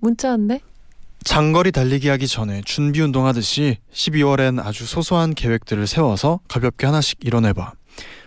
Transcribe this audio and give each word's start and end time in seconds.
문자 0.00 0.30
왔네. 0.30 0.60
장거리 1.24 1.70
달리기 1.70 2.08
하기 2.08 2.26
전에 2.26 2.62
준비 2.64 3.00
운동 3.00 3.26
하듯이 3.26 3.76
12월엔 3.92 4.64
아주 4.64 4.86
소소한 4.86 5.34
계획들을 5.34 5.86
세워서 5.86 6.40
가볍게 6.48 6.86
하나씩 6.86 7.18
이뤄내봐. 7.22 7.72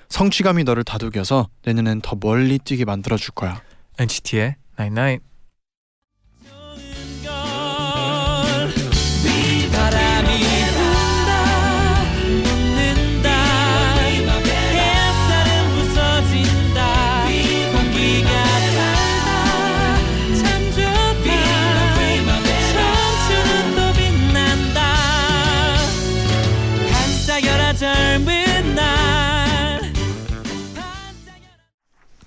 성취감이 0.09 0.63
너를 0.63 0.83
다독여서 0.83 1.49
내년엔 1.65 2.01
더 2.01 2.15
멀리 2.19 2.59
뛰게 2.59 2.85
만들어 2.85 3.17
줄 3.17 3.33
거야. 3.33 3.61
NCT의 3.97 4.55
Night 4.79 4.99
Night. 4.99 5.25
바람 5.25 5.32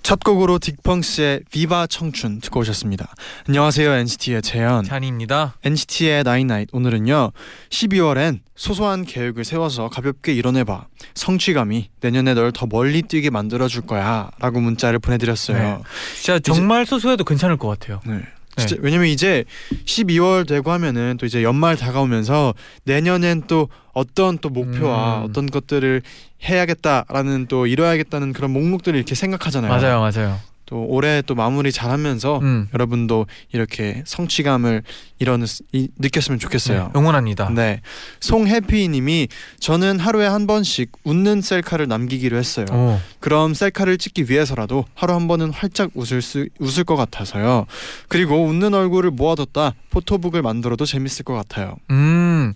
첫 0.07 0.23
곡으로 0.23 0.57
딕펑스의 0.59 1.43
비바 1.51 1.87
청춘 1.87 2.39
듣고 2.39 2.61
오셨습니다. 2.61 3.13
안녕하세요 3.49 3.91
NCT의 3.91 4.41
재현. 4.41 4.85
찬이입니다. 4.85 5.55
NCT의 5.65 6.23
나인나잇 6.23 6.69
오늘은요 6.71 7.33
12월엔 7.69 8.39
소소한 8.55 9.03
계획을 9.03 9.43
세워서 9.43 9.89
가볍게 9.89 10.31
이뤄내봐 10.31 10.85
성취감이 11.13 11.89
내년에 11.99 12.35
널 12.35 12.53
더 12.53 12.67
멀리 12.67 13.01
뛰게 13.01 13.31
만들어줄 13.31 13.81
거야 13.81 14.31
라고 14.39 14.61
문자를 14.61 14.99
보내드렸어요 14.99 15.83
진짜 16.15 16.39
정말 16.39 16.85
소소해도 16.85 17.25
괜찮을 17.25 17.57
것 17.57 17.67
같아요. 17.67 17.99
네. 18.05 18.21
진짜 18.57 18.75
왜냐면 18.79 19.07
이제 19.07 19.45
12월 19.85 20.47
되고 20.47 20.71
하면은 20.71 21.17
또 21.19 21.25
이제 21.25 21.43
연말 21.43 21.77
다가오면서 21.77 22.53
내년엔 22.83 23.43
또 23.47 23.69
어떤 23.93 24.37
또 24.39 24.49
목표와 24.49 25.19
음. 25.19 25.23
어떤 25.25 25.45
것들을 25.47 26.01
해야겠다라는 26.43 27.47
또 27.47 27.67
이뤄야겠다는 27.67 28.33
그런 28.33 28.51
목록들을 28.51 28.97
이렇게 28.97 29.15
생각하잖아요. 29.15 29.71
맞아요, 29.71 29.99
맞아요. 29.99 30.39
또 30.67 30.85
올해 30.85 31.23
또 31.25 31.33
마무리 31.33 31.71
잘하면서 31.71 32.39
음. 32.39 32.67
여러분도 32.73 33.25
이렇게 33.53 34.03
성취감을 34.05 34.83
이뤄 35.19 35.37
이, 35.71 35.87
느꼈으면 35.97 36.39
좋겠어요. 36.39 36.91
네, 36.93 36.99
응원합니다. 36.99 37.49
네, 37.51 37.81
송해피님이 38.19 39.29
저는 39.59 39.97
하루에 39.99 40.27
한 40.27 40.45
번씩 40.45 40.91
웃는 41.05 41.41
셀카를 41.41 41.87
남기기로 41.87 42.37
했어요. 42.37 42.65
오, 42.71 42.99
그럼 43.21 43.53
셀카를 43.53 43.97
찍기 43.97 44.29
위해서라도 44.29 44.83
하루 44.93 45.13
한 45.13 45.29
번은 45.29 45.51
활짝 45.51 45.91
웃을 45.93 46.21
수 46.21 46.47
웃을 46.59 46.83
것 46.83 46.97
같아서요. 46.97 47.65
그리고 48.09 48.43
웃는 48.43 48.73
얼굴을 48.73 49.11
모아뒀다 49.11 49.73
포토북을 49.89 50.41
만들어도 50.41 50.85
재밌을 50.85 51.23
것 51.23 51.33
같아요. 51.33 51.77
음, 51.91 52.53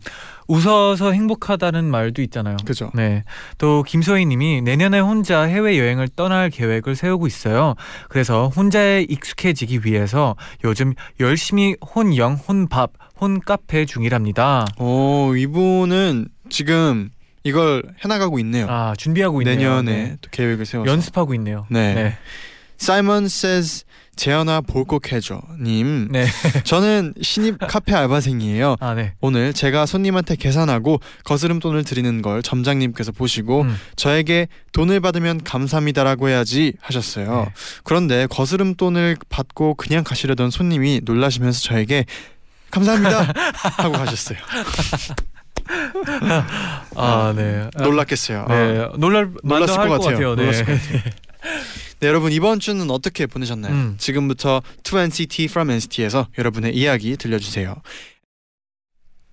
웃어서 0.52 1.14
행복하다는 1.14 1.86
말도 1.86 2.22
있잖아요. 2.24 2.58
그죠? 2.66 2.92
네. 2.94 3.24
또 3.58 3.84
김소희 3.84 4.26
님이 4.26 4.62
내년에 4.62 5.00
혼자 5.00 5.44
해외 5.44 5.80
여행을 5.80 6.10
떠날 6.16 6.50
계획을 6.50 6.96
세우고 6.96 7.26
있어요. 7.26 7.76
그래서 8.10 8.50
혼자에 8.50 9.06
익숙해지기 9.08 9.82
위해서 9.86 10.36
요즘 10.66 10.94
열심히 11.22 11.76
혼영, 11.96 12.34
혼밥, 12.36 12.92
혼카페 13.22 13.86
중이랍니다. 13.86 14.66
어 14.78 15.32
이분은 15.36 16.28
지금 16.50 17.10
이걸 17.44 17.84
해나가고 18.04 18.38
있네요. 18.40 18.68
아 18.70 18.94
준비하고 18.98 19.42
있네요. 19.42 19.56
내년에 19.56 19.92
네. 19.92 20.18
또 20.20 20.30
계획을 20.32 20.66
세워서. 20.66 20.92
연습하고 20.92 21.34
있네요. 21.36 21.66
네. 21.70 21.94
네. 21.94 22.18
사이먼 22.78 23.26
says 23.26 23.86
재현아 24.16 24.62
볼꼭 24.62 25.12
해줘 25.12 25.42
님. 25.60 26.08
네. 26.12 26.26
저는 26.64 27.14
신입 27.22 27.58
카페 27.60 27.94
알바생이에요. 27.96 28.76
아 28.80 28.94
네. 28.94 29.14
오늘 29.22 29.54
제가 29.54 29.86
손님한테 29.86 30.36
계산하고 30.36 31.00
거스름 31.24 31.60
돈을 31.60 31.84
드리는 31.84 32.22
걸 32.22 32.44
점장님께서 32.44 33.12
보시고 33.12 33.62
음. 33.62 33.76
저에게 33.96 34.48
돈을 34.74 35.00
받으면 35.00 35.44
감사합니다라고 35.44 36.30
해야지 36.30 36.74
하셨어요. 36.82 37.46
네. 37.48 37.54
그런데 37.84 38.28
거스름 38.28 38.76
돈을 38.76 39.18
받고 39.30 39.76
그냥 39.76 40.04
가시려던 40.04 40.52
손님이 40.52 41.02
놀라시면서 41.04 41.62
저에게 41.62 42.06
감사합니다 42.70 43.34
하고 43.78 43.94
가셨어요. 43.94 44.38
아 46.96 47.34
네. 47.36 47.70
놀랐겠어요. 47.78 48.46
아, 48.48 48.54
네. 48.56 48.88
놀랄 48.98 49.32
놀랐을 49.44 49.76
것할 49.76 49.90
같아요. 49.90 50.36
네. 50.36 50.44
놀랐을 50.44 50.66
것 50.66 50.80
네, 52.02 52.08
여러분 52.08 52.32
이번 52.32 52.60
주는 52.60 52.90
어떻게 52.90 53.28
보내셨나요? 53.28 53.74
음. 53.74 53.96
지금부터 54.00 54.62
2NCT 54.84 55.46
from 55.46 55.70
NCT에서 55.70 56.28
여러분의 56.38 56.76
이야기 56.76 57.16
들려주세요. 57.16 57.76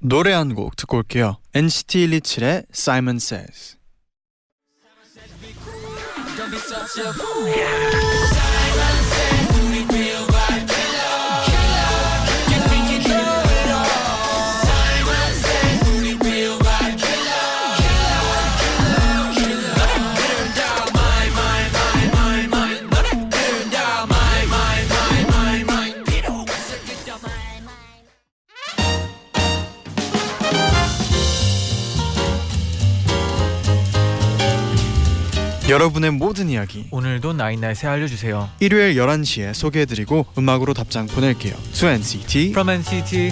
노래 0.01 0.33
한 0.33 0.55
곡 0.55 0.77
듣고 0.77 0.99
올게요. 0.99 1.39
NCT 1.55 2.07
127의 2.09 2.67
Simon 2.73 3.17
Says. 3.17 3.77
여러분의 35.69 36.13
모든 36.13 36.49
이야기 36.49 36.87
오늘도 36.91 37.35
나인나잇에 37.35 37.89
알려주세요. 37.89 38.49
일요일 38.61 38.95
11시에 38.97 39.53
소개해드리고 39.53 40.27
음악으로 40.39 40.73
답장 40.73 41.07
보낼게요. 41.07 41.55
2NCT 41.73 42.51
From 42.51 42.71
NCT. 42.71 43.31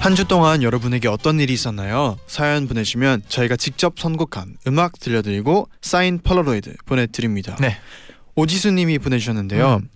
한 0.00 0.14
주 0.16 0.24
동안 0.26 0.62
여러분에게 0.62 1.08
어떤 1.08 1.40
일이 1.40 1.52
있었나요? 1.52 2.18
사연 2.26 2.66
보내주면 2.66 3.22
저희가 3.28 3.56
직접 3.56 3.98
선곡한 3.98 4.56
음악 4.66 4.98
들려드리고 4.98 5.68
사인 5.82 6.18
폴라로이드 6.18 6.74
보내드립니다. 6.86 7.56
네. 7.60 7.76
오지수님이 8.34 8.98
보내주셨는데요. 8.98 9.76
음. 9.82 9.88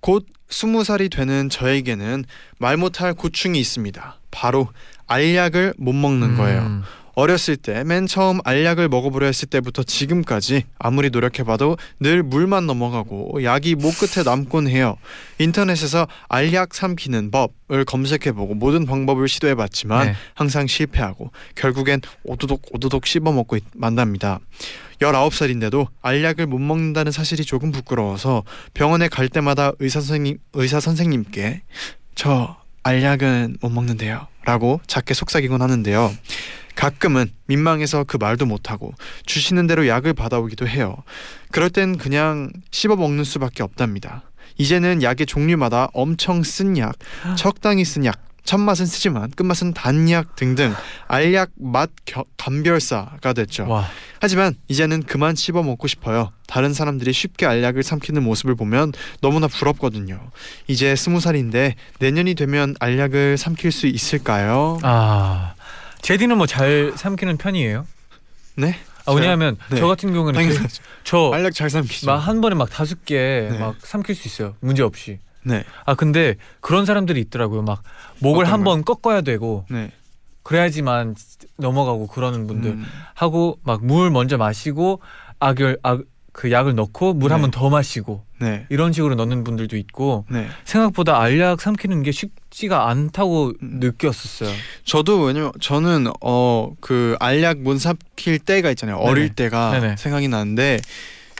곧 0.00 0.26
스무 0.50 0.84
살이 0.84 1.08
되는 1.08 1.48
저에게는 1.48 2.24
말 2.58 2.76
못할 2.76 3.14
고충이 3.14 3.58
있습니다. 3.58 4.18
바로 4.30 4.68
알약을 5.06 5.74
못 5.78 5.92
먹는 5.94 6.36
거예요. 6.36 6.60
음. 6.62 6.82
어렸을 7.20 7.56
때 7.56 7.84
맨 7.84 8.06
처음 8.06 8.38
알약을 8.44 8.88
먹어보려 8.88 9.26
했을 9.26 9.46
때부터 9.48 9.82
지금까지 9.82 10.64
아무리 10.78 11.10
노력해봐도 11.10 11.76
늘 12.00 12.22
물만 12.22 12.66
넘어가고 12.66 13.44
약이 13.44 13.74
목 13.74 13.92
끝에 13.98 14.24
남곤 14.24 14.68
해요. 14.68 14.96
인터넷에서 15.38 16.06
알약 16.28 16.74
삼키는 16.74 17.30
법을 17.30 17.84
검색해보고 17.84 18.54
모든 18.54 18.86
방법을 18.86 19.28
시도해봤지만 19.28 20.06
네. 20.06 20.14
항상 20.34 20.66
실패하고 20.66 21.30
결국엔 21.56 22.00
오도독 22.24 22.62
오도독 22.72 23.06
씹어먹고 23.06 23.56
있- 23.56 23.64
만답니다. 23.74 24.40
19살인데도 25.00 25.86
알약을 26.02 26.46
못 26.46 26.58
먹는다는 26.58 27.12
사실이 27.12 27.44
조금 27.44 27.70
부끄러워서 27.70 28.44
병원에 28.74 29.08
갈 29.08 29.28
때마다 29.28 29.72
의사 29.78 30.00
선생님 30.00 30.38
의사 30.54 30.80
선생님께 30.80 31.62
저 32.14 32.56
알약은 32.82 33.58
못 33.60 33.68
먹는데요. 33.70 34.26
라고 34.44 34.80
작게 34.86 35.12
속삭이곤 35.12 35.60
하는데요. 35.60 36.14
가끔은 36.84 37.30
민망해서 37.46 38.04
그 38.04 38.16
말도 38.16 38.46
못하고 38.46 38.94
주시는 39.26 39.66
대로 39.66 39.86
약을 39.86 40.14
받아오기도 40.14 40.66
해요. 40.66 40.96
그럴 41.50 41.68
땐 41.68 41.98
그냥 41.98 42.50
씹어 42.70 42.96
먹는 42.96 43.24
수밖에 43.24 43.62
없답니다. 43.62 44.22
이제는 44.56 45.02
약의 45.02 45.26
종류마다 45.26 45.88
엄청 45.92 46.42
쓴 46.42 46.78
약, 46.78 46.94
적당히 47.36 47.84
쓴 47.84 48.06
약, 48.06 48.22
첫 48.44 48.56
맛은 48.58 48.86
쓰지만 48.86 49.30
끝맛은 49.30 49.74
단약 49.74 50.36
등등 50.36 50.72
알약 51.06 51.50
맛 51.60 51.90
겨- 52.06 52.24
감별사가 52.38 53.34
됐죠. 53.34 53.68
와. 53.68 53.86
하지만 54.18 54.54
이제는 54.68 55.02
그만 55.02 55.34
씹어 55.36 55.62
먹고 55.62 55.86
싶어요. 55.86 56.30
다른 56.46 56.72
사람들이 56.72 57.12
쉽게 57.12 57.44
알약을 57.44 57.82
삼키는 57.82 58.22
모습을 58.22 58.54
보면 58.54 58.92
너무나 59.20 59.46
부럽거든요. 59.48 60.18
이제 60.66 60.96
스무 60.96 61.20
살인데 61.20 61.74
내년이 61.98 62.34
되면 62.34 62.74
알약을 62.80 63.36
삼킬 63.36 63.70
수 63.70 63.86
있을까요? 63.86 64.78
아 64.82 65.54
제디는 66.02 66.36
뭐 66.36 66.46
잘 66.46 66.92
삼키는 66.96 67.36
편이에요? 67.36 67.86
네. 68.56 68.74
아 69.06 69.12
왜냐하면 69.12 69.56
네. 69.70 69.78
저 69.78 69.86
같은 69.86 70.12
경우는 70.12 70.34
당연하죠. 70.34 70.82
저 71.04 71.30
알약 71.32 71.54
잘 71.54 71.70
삼키죠. 71.70 72.06
막 72.06 72.16
한 72.18 72.40
번에 72.40 72.54
막 72.54 72.68
다섯 72.70 73.04
개 73.04 73.48
네. 73.50 73.58
막 73.58 73.76
삼킬 73.80 74.14
수 74.14 74.28
있어요. 74.28 74.54
문제 74.60 74.82
없이. 74.82 75.18
네. 75.42 75.64
아 75.86 75.94
근데 75.94 76.36
그런 76.60 76.84
사람들이 76.84 77.20
있더라고요. 77.20 77.62
막 77.62 77.82
목을 78.20 78.44
어떤 78.44 78.52
한 78.52 78.64
번 78.64 78.84
꺾어야 78.84 79.22
되고 79.22 79.64
네. 79.70 79.90
그래야지만 80.42 81.14
넘어가고 81.58 82.06
그러는 82.08 82.46
분들 82.46 82.70
음, 82.72 82.86
하고 83.14 83.58
막 83.62 83.82
물 83.82 84.10
먼저 84.10 84.36
마시고 84.36 85.00
악을 85.38 85.78
악그 85.82 86.50
약을 86.50 86.74
넣고 86.74 87.14
물한 87.14 87.38
네. 87.38 87.42
번더 87.50 87.70
마시고 87.70 88.24
네. 88.40 88.66
이런 88.68 88.92
식으로 88.92 89.14
넣는 89.14 89.44
분들도 89.44 89.76
있고 89.76 90.26
네. 90.30 90.46
생각보다 90.64 91.20
알약 91.20 91.60
삼키는 91.60 92.02
게 92.02 92.10
쉽 92.12 92.32
지가 92.50 92.88
않다고 92.88 93.52
음. 93.62 93.78
느꼈었어요. 93.80 94.50
저도 94.84 95.22
왜냐면 95.22 95.52
저는 95.60 96.08
어 96.20 96.70
그 96.80 97.16
알약 97.20 97.58
못 97.58 97.78
삼킬 97.78 98.38
때가 98.40 98.70
있잖아요. 98.70 98.96
어릴 98.96 99.24
네네. 99.30 99.34
때가 99.34 99.70
네네. 99.80 99.96
생각이 99.96 100.28
나는데 100.28 100.80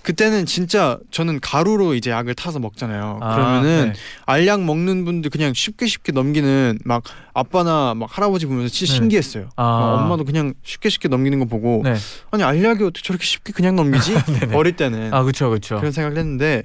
그때는 0.03 0.47
진짜 0.47 0.99
저는 1.11 1.41
가루로 1.41 1.95
이제 1.95 2.11
약을 2.11 2.35
타서 2.35 2.59
먹잖아요. 2.59 3.19
아, 3.23 3.35
그러면은 3.35 3.93
네. 3.93 4.01
알약 4.27 4.63
먹는 4.63 5.05
분들 5.05 5.31
그냥 5.31 5.53
쉽게 5.55 5.87
쉽게 5.87 6.13
넘기는 6.13 6.79
막 6.85 7.03
아빠나 7.35 7.95
막 7.95 8.09
할아버지 8.17 8.47
보면서 8.47 8.73
진짜 8.73 8.93
네. 8.93 8.97
신기했어요. 8.99 9.49
아. 9.57 9.63
어, 9.63 9.97
엄마도 9.97 10.25
그냥 10.25 10.55
쉽게 10.65 10.89
쉽게 10.89 11.09
넘기는 11.09 11.39
거 11.39 11.45
보고 11.45 11.83
네. 11.85 11.97
아니 12.31 12.43
알약이 12.43 12.83
어떻게 12.85 13.03
저렇게 13.03 13.25
쉽게 13.25 13.53
그냥 13.53 13.77
넘기지? 13.77 14.15
네네. 14.41 14.55
어릴 14.57 14.75
때는 14.77 15.13
아 15.13 15.23
그렇죠 15.23 15.49
그렇죠. 15.51 15.77
그런 15.77 15.93
생각을 15.93 16.17
했는데 16.17 16.63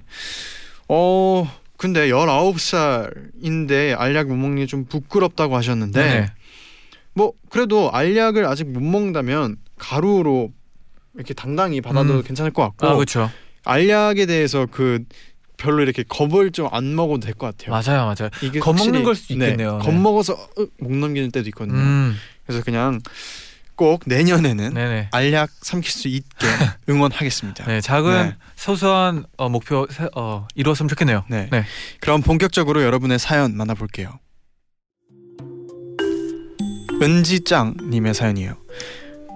어 0.87 1.49
근데 1.77 2.07
19살인데 2.09 3.95
알약 3.99 4.27
못 4.27 4.35
먹는 4.35 4.57
게 4.57 4.65
좀 4.65 4.85
부끄럽다고 4.85 5.55
하셨는데 5.55 6.03
네네. 6.03 6.27
뭐 7.13 7.33
그래도 7.49 7.91
알약을 7.91 8.45
아직 8.45 8.65
못 8.69 8.81
먹는다면 8.81 9.57
가루로 9.77 10.51
이렇게 11.15 11.33
당당히 11.33 11.81
받아도 11.81 12.13
음. 12.15 12.23
괜찮을 12.23 12.51
것 12.51 12.63
같고 12.63 12.87
아 12.87 12.93
그렇죠. 12.95 13.29
알약에 13.63 14.25
대해서 14.25 14.65
그 14.69 15.03
별로 15.57 15.81
이렇게 15.83 16.03
겁을 16.03 16.51
좀 16.51 16.67
안 16.71 16.95
먹어도 16.95 17.21
될 17.25 17.33
것 17.35 17.55
같아요. 17.55 17.71
맞아요 17.71 18.05
맞아요. 18.05 18.29
이게 18.41 18.59
겁먹는 18.59 19.03
걸 19.03 19.15
수도 19.15 19.33
있겠네요. 19.35 19.79
겁 19.81 19.93
네. 19.93 19.99
먹어서 19.99 20.33
어, 20.33 20.65
목 20.79 20.95
넘기는 20.97 21.31
때도 21.31 21.47
있거든요. 21.49 21.77
음 21.77 22.15
그래서 22.45 22.63
그냥 22.63 22.99
꼭 23.75 24.03
내년에는 24.05 24.73
네네. 24.73 25.09
알약 25.11 25.49
삼킬 25.61 25.91
수 25.91 26.07
있게 26.07 26.47
응원하겠습니다. 26.89 27.65
네 27.65 27.81
작은 27.81 28.11
네. 28.29 28.35
소소한 28.55 29.25
어, 29.37 29.49
목표 29.49 29.85
세- 29.91 30.07
어, 30.15 30.47
이루었으면 30.55 30.87
좋겠네요. 30.89 31.25
네. 31.29 31.49
네. 31.51 31.63
그럼 31.99 32.21
본격적으로 32.21 32.83
여러분의 32.83 33.19
사연 33.19 33.55
만나볼게요. 33.57 34.19
은지짱님의 37.01 38.13
사연이에요. 38.13 38.55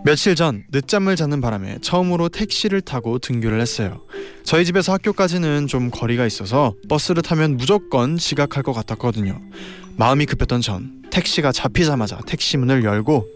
며칠 0.06 0.34
전 0.36 0.64
늦잠을 0.72 1.18
자는 1.18 1.42
바람에 1.42 1.80
처음으로 1.82 2.30
택시를 2.30 2.80
타고 2.80 3.20
등교를 3.20 3.60
했어요. 3.60 4.02
저희 4.46 4.64
집에서 4.64 4.94
학교까지는 4.94 5.68
좀 5.68 5.92
거리가 5.92 6.26
있어서 6.26 6.74
버스를 6.88 7.22
타면 7.22 7.58
무조건 7.58 8.18
지각할 8.18 8.64
것 8.64 8.72
같았거든요. 8.72 9.42
마음이 9.98 10.26
급했던 10.26 10.62
전 10.62 11.02
택시가 11.12 11.52
잡히자마자 11.52 12.18
택시 12.26 12.56
문을 12.56 12.86
열고 12.86 13.28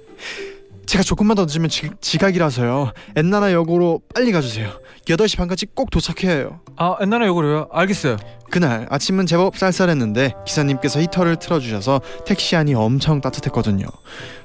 제가 0.86 1.04
조금만 1.04 1.36
더 1.36 1.46
늦으면 1.46 1.70
지, 1.70 1.90
지각이라서요. 2.02 2.92
엔나나 3.16 3.52
역으로 3.54 4.02
빨리 4.14 4.32
가주세요. 4.32 4.70
8시 5.06 5.38
반까지 5.38 5.66
꼭 5.68 5.90
도착해야 5.90 6.36
해요. 6.36 6.60
아 6.76 6.98
옛날에 7.02 7.28
요거로요. 7.28 7.70
알겠어요. 7.72 8.18
그날 8.50 8.86
아침은 8.90 9.26
제법 9.26 9.58
쌀쌀했는데 9.58 10.34
기사님께서 10.46 11.00
히터를 11.02 11.38
틀어주셔서 11.38 12.02
택시 12.26 12.56
안이 12.56 12.76
엄청 12.76 13.22
따뜻했거든요. 13.22 13.88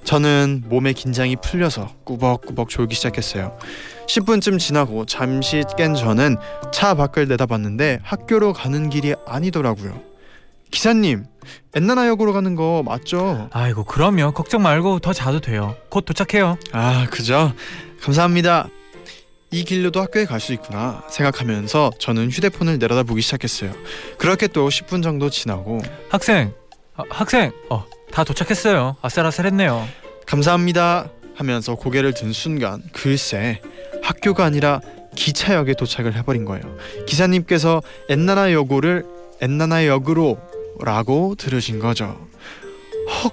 저는 0.04 0.64
몸의 0.68 0.94
긴장이 0.94 1.36
풀려서 1.42 1.90
꾸벅꾸벅 2.04 2.70
졸기 2.70 2.94
시작했어요. 2.94 3.58
10분쯤 4.06 4.58
지나고 4.58 5.04
잠시 5.04 5.62
깬 5.76 5.94
저는 5.94 6.36
차 6.72 6.94
밖을 6.94 7.28
내다봤는데 7.28 7.98
학교로 8.02 8.54
가는 8.54 8.88
길이 8.88 9.14
아니더라고요. 9.26 10.00
기사님, 10.70 11.24
엔나나 11.74 12.08
역으로 12.08 12.32
가는 12.32 12.54
거 12.54 12.82
맞죠? 12.84 13.48
아이고 13.52 13.84
그럼요. 13.84 14.32
걱정 14.32 14.62
말고 14.62 14.98
더 15.00 15.12
자도 15.12 15.40
돼요. 15.40 15.76
곧 15.88 16.04
도착해요. 16.04 16.58
아, 16.72 17.06
그죠? 17.10 17.52
감사합니다. 18.02 18.68
이 19.50 19.64
길로도 19.64 20.00
학교에 20.02 20.26
갈 20.26 20.40
수 20.40 20.52
있구나 20.52 21.02
생각하면서 21.08 21.92
저는 21.98 22.30
휴대폰을 22.30 22.78
내려다보기 22.78 23.22
시작했어요. 23.22 23.72
그렇게 24.18 24.46
또 24.46 24.68
10분 24.68 25.02
정도 25.02 25.30
지나고 25.30 25.80
학생 26.10 26.52
아, 26.96 27.02
학생 27.10 27.50
어 27.70 27.84
다 28.10 28.24
도착했어요. 28.24 28.96
아슬아슬했네요. 29.02 29.86
감사합니다 30.26 31.10
하면서 31.36 31.74
고개를 31.74 32.14
든 32.14 32.32
순간 32.32 32.82
글쎄 32.92 33.60
학교가 34.02 34.44
아니라 34.46 34.80
기차역에 35.14 35.74
도착을 35.74 36.14
해버린 36.16 36.46
거예요. 36.46 36.62
기사님께서 37.06 37.82
엔나나 38.08 38.52
역으를 38.52 39.04
엔나나 39.42 39.86
역으로 39.86 40.38
라고 40.80 41.34
들으신 41.36 41.78
거죠. 41.78 42.18
헉 43.24 43.32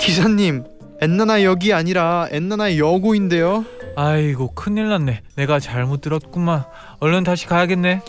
기사님 0.00 0.64
엔나나 1.00 1.42
역이 1.44 1.72
아니라 1.72 2.28
엔나나 2.30 2.76
여고인데요. 2.78 3.64
아이고 3.96 4.54
큰일 4.54 4.88
났네. 4.88 5.22
내가 5.36 5.58
잘못 5.58 6.00
들었구만. 6.00 6.64
얼른 7.00 7.24
다시 7.24 7.46
가야겠네. 7.46 8.02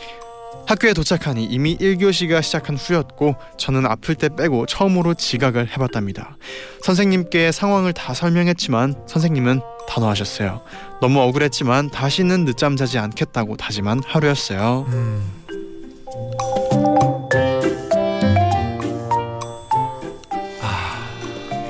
학교에 0.68 0.92
도착하니 0.94 1.46
이미 1.46 1.78
1교시가 1.78 2.42
시작한 2.42 2.76
후였고 2.76 3.36
저는 3.58 3.86
아플 3.86 4.16
때 4.16 4.28
빼고 4.28 4.66
처음으로 4.66 5.14
지각을 5.14 5.70
해봤답니다. 5.72 6.36
선생님께 6.84 7.54
상황을 7.54 7.94
다 7.94 8.14
설명했지만 8.14 8.96
선생님은 9.08 9.62
단호하셨어요. 9.88 10.62
너무 11.02 11.22
억울했지만 11.22 11.90
다시는 11.90 12.44
늦잠 12.44 12.76
자지 12.76 13.00
않겠다고 13.00 13.56
다짐한 13.56 14.02
하루였어요. 14.06 14.86
음. 14.90 15.37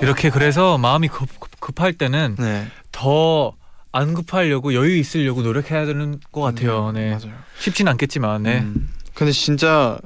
이렇게 0.07 0.29
그래서 0.29 0.77
마음이 0.77 1.07
급, 1.09 1.27
급- 1.39 1.59
급 1.59 1.79
할 1.81 1.93
때는 1.93 2.35
네, 2.39 2.67
더안 2.91 4.13
급하려고 4.15 4.73
여유 4.73 4.95
있으려고 4.97 5.41
노력해야 5.41 5.85
되는 5.85 6.19
것 6.31 6.41
같아요. 6.41 6.89
음, 6.89 6.93
네. 6.95 7.09
맞아요. 7.11 7.37
쉽진 7.59 7.87
않겠지만 7.87 8.43
네. 8.43 8.59
음, 8.61 8.89
근데 9.13 9.31
진짜 9.31 9.97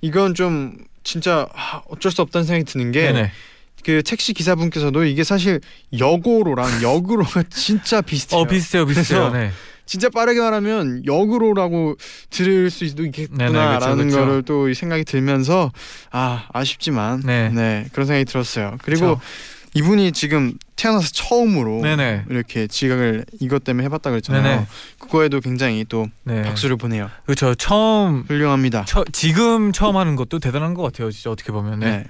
이건 0.00 0.34
좀 0.34 0.76
진짜 1.04 1.46
아, 1.54 1.82
어쩔 1.88 2.10
수 2.10 2.22
없다는 2.22 2.46
생각이 2.46 2.64
드는 2.72 2.90
게 2.92 3.12
네네. 3.12 3.32
그 3.84 4.02
택시 4.02 4.32
기사분께서도 4.32 5.04
이게 5.04 5.22
사실 5.24 5.60
여고로랑 5.98 6.82
역으로가 6.82 7.42
진짜 7.50 8.00
비슷해요. 8.00 8.40
어 8.40 8.44
비슷해요, 8.46 8.86
비슷해요. 8.86 9.30
네. 9.30 9.50
진짜 9.86 10.08
빠르게 10.08 10.40
말하면 10.40 11.04
역으로라고 11.06 11.96
들을 12.30 12.70
수 12.70 12.84
네네, 12.94 13.06
있겠구나라는 13.08 14.06
그쵸, 14.06 14.16
그쵸. 14.16 14.18
거를 14.18 14.42
또이 14.42 14.74
생각이 14.74 15.04
들면서 15.04 15.72
아 16.10 16.46
아쉽지만 16.52 17.22
네. 17.24 17.50
네, 17.50 17.86
그런 17.92 18.06
생각이 18.06 18.24
들었어요. 18.24 18.76
그리고 18.82 19.16
그쵸. 19.16 19.20
이분이 19.74 20.12
지금 20.12 20.54
태어나서 20.76 21.10
처음으로 21.12 21.82
네네. 21.82 22.24
이렇게 22.30 22.66
지각을 22.68 23.24
이것 23.40 23.64
때문에 23.64 23.84
해봤다 23.86 24.10
그랬잖아요. 24.10 24.42
네네. 24.42 24.66
그거에도 24.98 25.40
굉장히 25.40 25.84
또 25.88 26.06
네. 26.22 26.42
박수를 26.42 26.76
보내요. 26.76 27.10
그렇죠. 27.24 27.54
처음 27.56 28.22
훌륭합니다. 28.28 28.84
처, 28.84 29.04
지금 29.12 29.72
처음 29.72 29.96
하는 29.96 30.14
것도 30.14 30.38
대단한 30.38 30.74
것 30.74 30.82
같아요. 30.82 31.10
진짜 31.10 31.30
어떻게 31.30 31.52
보면. 31.52 31.80
네. 31.80 31.90
네. 31.90 32.04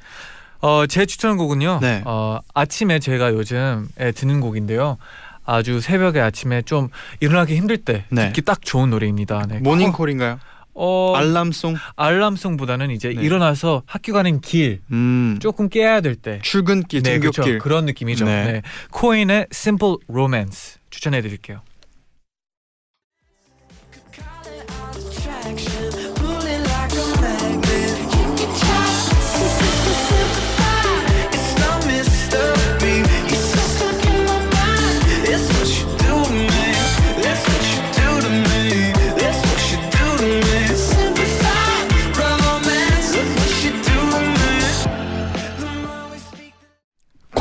어, 0.60 0.86
제 0.86 1.04
추천 1.04 1.36
곡은요. 1.36 1.80
네. 1.82 2.02
어, 2.06 2.38
아침에 2.54 2.98
제가 2.98 3.32
요즘에 3.32 4.12
듣는 4.14 4.40
곡인데요. 4.40 4.98
아주 5.44 5.80
새벽에 5.80 6.20
아침에 6.20 6.62
좀 6.62 6.88
일어나기 7.20 7.56
힘들 7.56 7.78
때 7.78 8.04
네. 8.10 8.26
듣기 8.26 8.42
딱 8.42 8.62
좋은 8.62 8.90
노래입니다. 8.90 9.46
네. 9.48 9.58
모닝콜인가요? 9.58 10.38
어, 10.74 11.14
알람송. 11.14 11.76
알람송보다는 11.96 12.90
이제 12.90 13.08
네. 13.14 13.22
일어나서 13.22 13.82
학교 13.86 14.12
가는 14.12 14.40
길 14.40 14.80
음. 14.90 15.38
조금 15.40 15.68
깨야 15.68 16.00
될 16.00 16.16
때. 16.16 16.40
출근길, 16.42 17.02
네, 17.02 17.20
등교길. 17.20 17.42
그렇죠. 17.42 17.62
그런 17.62 17.84
느낌이죠. 17.86 18.24
네. 18.24 18.52
네. 18.52 18.62
코인의 18.90 19.46
Simple 19.52 19.96
Romance 20.08 20.80
추천해 20.90 21.22
드릴게요. 21.22 21.60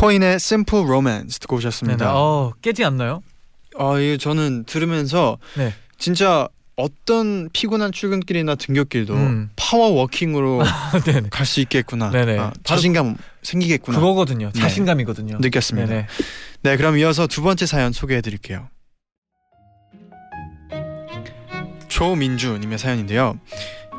코인의 0.04 0.36
Simple 0.36 0.84
Romance 0.86 1.40
듣고 1.40 1.56
네, 1.56 1.62
네. 1.62 1.68
오셨습니다. 1.68 2.14
어, 2.14 2.52
깨지 2.62 2.84
않나요? 2.84 3.22
아, 3.78 3.98
이거 4.00 4.18
저는 4.18 4.66
들으면서 4.66 5.38
네. 5.56 5.74
진짜 5.98 6.50
어떤 6.76 7.50
피곤한 7.54 7.92
출근길이나 7.92 8.56
등굣길도 8.56 9.14
음. 9.14 9.50
파워 9.56 9.90
워킹으로 9.92 10.64
네네. 11.06 11.30
갈수 11.32 11.62
있겠구나. 11.62 12.10
네네. 12.10 12.38
아, 12.38 12.52
자신감 12.64 13.16
생기겠구나. 13.44 13.98
그거거든요. 13.98 14.52
네. 14.54 14.60
자신감이거든요. 14.60 15.38
느꼈습니다. 15.40 15.88
네네. 15.88 16.08
네, 16.64 16.78
그럼 16.78 16.98
이어서 16.98 17.26
두 17.28 17.42
번째 17.42 17.66
사연 17.66 17.94
소개해 17.94 18.22
드릴게요. 18.22 18.68
조민주 21.88 22.58
님의 22.58 22.78
사연인데요. 22.78 23.40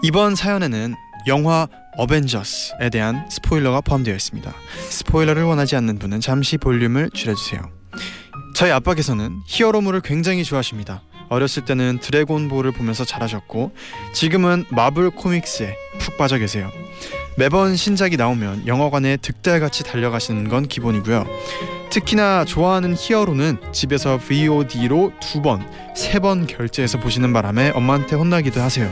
이번 0.03 0.35
사연에는 0.35 0.95
영화 1.29 1.69
어벤져스에 1.97 2.91
대한 2.91 3.29
스포일러가 3.31 3.81
포함되어 3.81 4.15
있습니다. 4.15 4.53
스포일러를 4.91 5.45
원하지 5.45 5.77
않는 5.77 5.99
분은 5.99 6.21
잠시 6.21 6.59
볼륨을 6.59 7.11
줄여주세요. 7.13 7.61
저희 8.55 8.71
아빠께서는 8.71 9.41
히어로물을 9.47 10.01
굉장히 10.01 10.45
좋아하십니다. 10.45 11.03
어렸을 11.31 11.65
때는 11.65 11.99
드래곤볼을 12.01 12.73
보면서 12.73 13.05
자라셨고 13.05 13.73
지금은 14.13 14.65
마블 14.71 15.11
코믹스에 15.11 15.75
푹 15.99 16.17
빠져 16.17 16.39
계세요. 16.39 16.71
매번 17.37 17.75
신작이 17.75 18.17
나오면 18.17 18.67
영화관에 18.69 19.17
득달같이 19.17 19.83
달려가시는 19.83 20.49
건 20.49 20.69
기본이고요. 20.69 21.27
특히나 21.91 22.45
좋아하는 22.45 22.95
히어로는 22.97 23.59
집에서 23.73 24.19
VOD로 24.19 25.13
두 25.21 25.43
번, 25.43 25.67
세 25.97 26.21
번 26.21 26.47
결제해서 26.47 26.99
보시는 26.99 27.33
바람에 27.33 27.71
엄마한테 27.71 28.15
혼나기도 28.17 28.61
하세요. 28.61 28.89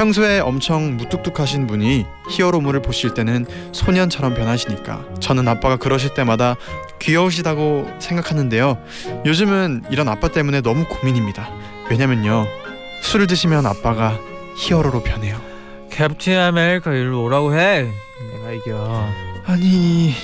평소에 0.00 0.40
엄청 0.40 0.96
무뚝뚝하신 0.96 1.66
분이 1.66 2.06
히어로물을 2.30 2.80
보실 2.80 3.12
때는 3.12 3.44
소년처럼 3.72 4.32
변하시니까 4.32 5.04
저는 5.20 5.46
아빠가 5.46 5.76
그러실 5.76 6.14
때마다 6.14 6.56
귀여우시다고 7.00 7.86
생각하는데요. 7.98 8.78
요즘은 9.26 9.82
이런 9.90 10.08
아빠 10.08 10.28
때문에 10.28 10.62
너무 10.62 10.86
고민입니다. 10.88 11.50
왜냐면요. 11.90 12.46
술을 13.02 13.26
드시면 13.26 13.66
아빠가 13.66 14.18
히어로로 14.56 15.02
변해요. 15.02 15.38
캡틴 15.90 16.38
아메리카 16.38 16.92
일로 16.94 17.22
오라고 17.24 17.54
해. 17.54 17.86
내가 18.32 18.52
이겨. 18.52 19.06
아니 19.44 20.14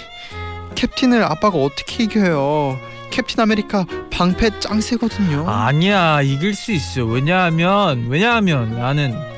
캡틴을 0.75 1.23
아빠가 1.23 1.59
어떻게 1.59 2.05
이겨요? 2.05 2.79
캡틴 3.11 3.41
아메리카 3.41 3.85
방패 4.11 4.59
짱 4.59 4.81
세거든요. 4.81 5.45
아니야 5.47 6.23
이길 6.23 6.55
수 6.55 6.73
있어. 6.73 7.05
왜냐하면 7.05 8.07
왜냐하면 8.09 8.79
나는 8.79 9.36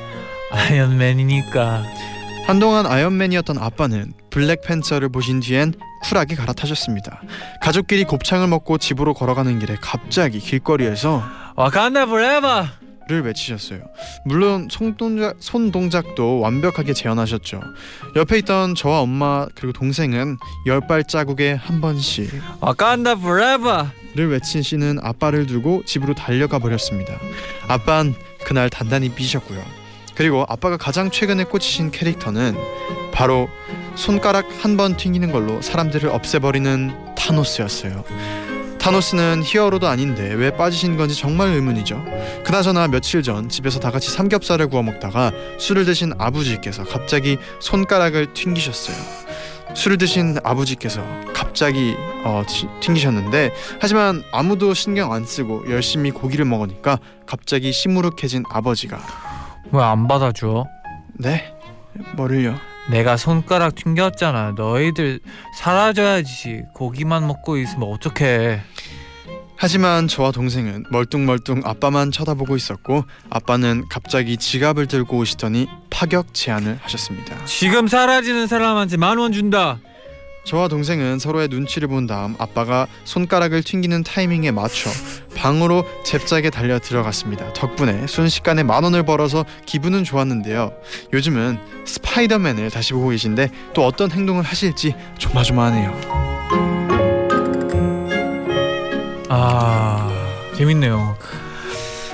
아이언맨이니까. 0.51 1.83
한동안 2.47 2.85
아이언맨이었던 2.87 3.57
아빠는 3.59 4.13
블랙팬서를 4.31 5.09
보신 5.09 5.39
뒤엔 5.39 5.73
쿨하게 6.03 6.35
갈아타셨습니다. 6.35 7.21
가족끼리 7.61 8.05
곱창을 8.05 8.47
먹고 8.47 8.77
집으로 8.77 9.13
걸어가는 9.13 9.59
길에 9.59 9.75
갑자기 9.79 10.39
길거리에서 10.39 11.23
Wakanda 11.55 12.05
forever. 12.07 12.65
를 13.07 13.23
외치셨어요. 13.23 13.81
물론 14.23 14.67
손동작, 14.69 15.37
손동작도 15.39 16.41
완벽하게 16.41 16.93
재현하셨죠. 16.93 17.59
옆에 18.15 18.37
있던 18.39 18.75
저와 18.75 19.01
엄마 19.01 19.47
그리고 19.55 19.73
동생은 19.73 20.37
열 20.67 20.85
발자국에 20.85 21.53
한 21.53 21.81
번씩 21.81 22.29
Wakanda 22.61 23.15
forever. 23.15 23.87
를 24.15 24.29
외치시는 24.29 24.99
아빠를 25.01 25.47
두고 25.47 25.83
집으로 25.85 26.13
달려가 26.13 26.59
버렸습니다. 26.59 27.13
아빠는 27.67 28.13
그날 28.43 28.69
단단히 28.69 29.09
삐셨고요. 29.09 29.78
그리고 30.19 30.45
아빠가 30.49 30.75
가장 30.75 31.09
최근에 31.09 31.45
꽂히신 31.45 31.91
캐릭터는 31.91 32.53
바로 33.13 33.47
손가락 33.95 34.45
한 34.61 34.75
번 34.75 34.97
튕기는 34.97 35.31
걸로 35.31 35.61
사람들을 35.61 36.09
없애버리는 36.09 37.15
타노스였어요. 37.15 38.03
타노스는 38.79 39.43
히어로도 39.45 39.87
아닌데 39.87 40.33
왜 40.33 40.51
빠지신 40.51 40.97
건지 40.97 41.15
정말 41.15 41.47
의문이죠. 41.53 42.03
그나저나 42.43 42.89
며칠 42.89 43.23
전 43.23 43.47
집에서 43.47 43.79
다 43.79 43.91
같이 43.91 44.09
삼겹살을 44.11 44.67
구워 44.67 44.83
먹다가 44.83 45.31
술을 45.57 45.85
드신 45.85 46.11
아버지께서 46.17 46.83
갑자기 46.83 47.37
손가락을 47.61 48.33
튕기셨어요. 48.33 48.97
술을 49.73 49.97
드신 49.99 50.37
아버지께서 50.43 51.01
갑자기 51.33 51.95
어, 52.25 52.43
튀- 52.45 52.67
튕기셨는데 52.81 53.53
하지만 53.79 54.21
아무도 54.33 54.73
신경 54.73 55.13
안 55.13 55.23
쓰고 55.23 55.63
열심히 55.69 56.11
고기를 56.11 56.43
먹으니까 56.43 56.99
갑자기 57.25 57.71
시무룩해진 57.71 58.43
아버지가 58.49 58.99
왜 59.71 59.81
안 59.81 60.07
받아줘? 60.07 60.65
네 61.17 61.53
뭐를요? 62.15 62.55
내가 62.89 63.17
손가락 63.17 63.75
튕겼잖아. 63.75 64.53
너희들 64.57 65.19
사라져야지. 65.57 66.63
고기만 66.73 67.27
먹고 67.27 67.57
있으면 67.57 67.87
어떡해. 67.91 68.61
하지만 69.61 70.07
저와 70.07 70.31
동생은 70.31 70.85
멀뚱멀뚱 70.89 71.61
아빠만 71.65 72.11
쳐다보고 72.11 72.55
있었고 72.55 73.03
아빠는 73.29 73.83
갑자기 73.89 74.37
지갑을 74.37 74.87
들고 74.87 75.17
오시더니 75.17 75.67
파격 75.91 76.33
제안을 76.33 76.79
하셨습니다. 76.81 77.35
지금 77.45 77.87
사라지는 77.87 78.47
사람한테 78.47 78.97
만 78.97 79.19
원 79.19 79.33
준다. 79.33 79.79
저와 80.49 80.67
동생은 80.67 81.19
서로의 81.19 81.47
눈치를 81.47 81.87
본 81.89 82.07
다음 82.07 82.35
아빠가 82.39 82.87
손가락을 83.03 83.61
튕기는 83.61 84.03
타이밍에 84.03 84.49
맞춰 84.49 84.89
방으로 85.35 85.85
잽싸게 86.03 86.49
달려 86.49 86.79
들어갔습니다. 86.79 87.53
덕분에 87.53 88.07
순식간에 88.07 88.63
만 88.63 88.83
원을 88.83 89.03
벌어서 89.03 89.45
기분은 89.67 90.03
좋았는데요. 90.03 90.73
요즘은 91.13 91.59
스파이더맨을 91.85 92.71
다시 92.71 92.93
보고 92.93 93.09
계신데 93.09 93.51
또 93.75 93.85
어떤 93.85 94.09
행동을 94.09 94.41
하실지 94.41 94.95
조마조마하네요. 95.19 95.93
아 99.29 100.09
재밌네요. 100.57 101.15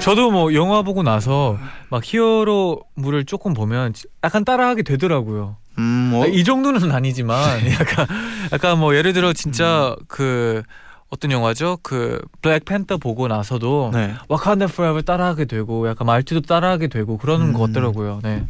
저도 0.02 0.32
뭐 0.32 0.54
영화 0.54 0.82
보고 0.82 1.04
나서 1.04 1.58
막 1.90 2.04
히어로물을 2.04 3.24
조금 3.28 3.54
보면 3.54 3.94
약간 4.26 4.44
따라하게 4.44 4.84
되더라고요. 4.84 5.56
음, 5.78 6.10
뭐, 6.12 6.26
이 6.28 6.44
정도는 6.44 6.92
아니지만 6.92 7.62
약간 7.80 8.08
약간 8.52 8.80
뭐 8.80 8.96
예를 8.96 9.14
들어 9.14 9.34
진짜 9.34 9.96
그 10.08 10.64
어떤 11.10 11.32
영화죠? 11.32 11.78
그 11.84 12.22
블랙팬더 12.42 12.98
보고 12.98 13.28
나서도 13.28 13.92
네. 13.94 14.14
Wakanda 14.28 14.68
forever 14.68 15.02
따라하게 15.02 15.46
되고 15.46 15.88
약간 15.88 16.08
말투도 16.08 16.42
따라하게 16.42 16.88
되고 16.88 17.18
그러는 17.18 17.48
음. 17.48 17.54
것 17.54 17.68
같더라고요. 17.68 18.20
네. 18.24 18.44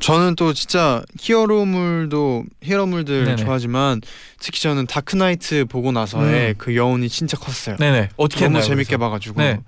저는 0.00 0.34
또 0.36 0.52
진짜 0.52 1.02
히어로물도 1.18 2.44
히어로물들 2.62 3.24
네네. 3.24 3.36
좋아하지만 3.36 4.00
특히 4.38 4.60
저는 4.60 4.86
다크나이트 4.86 5.64
보고 5.66 5.92
나서의 5.92 6.50
음. 6.50 6.54
그 6.58 6.76
여운이 6.76 7.08
진짜 7.08 7.36
컸어요. 7.36 7.76
네네. 7.76 8.10
어떻게 8.16 8.44
너무 8.44 8.56
했나요? 8.56 8.68
재밌게 8.68 8.96
그래서? 8.96 8.98
봐가지고 8.98 9.40
네. 9.40 9.60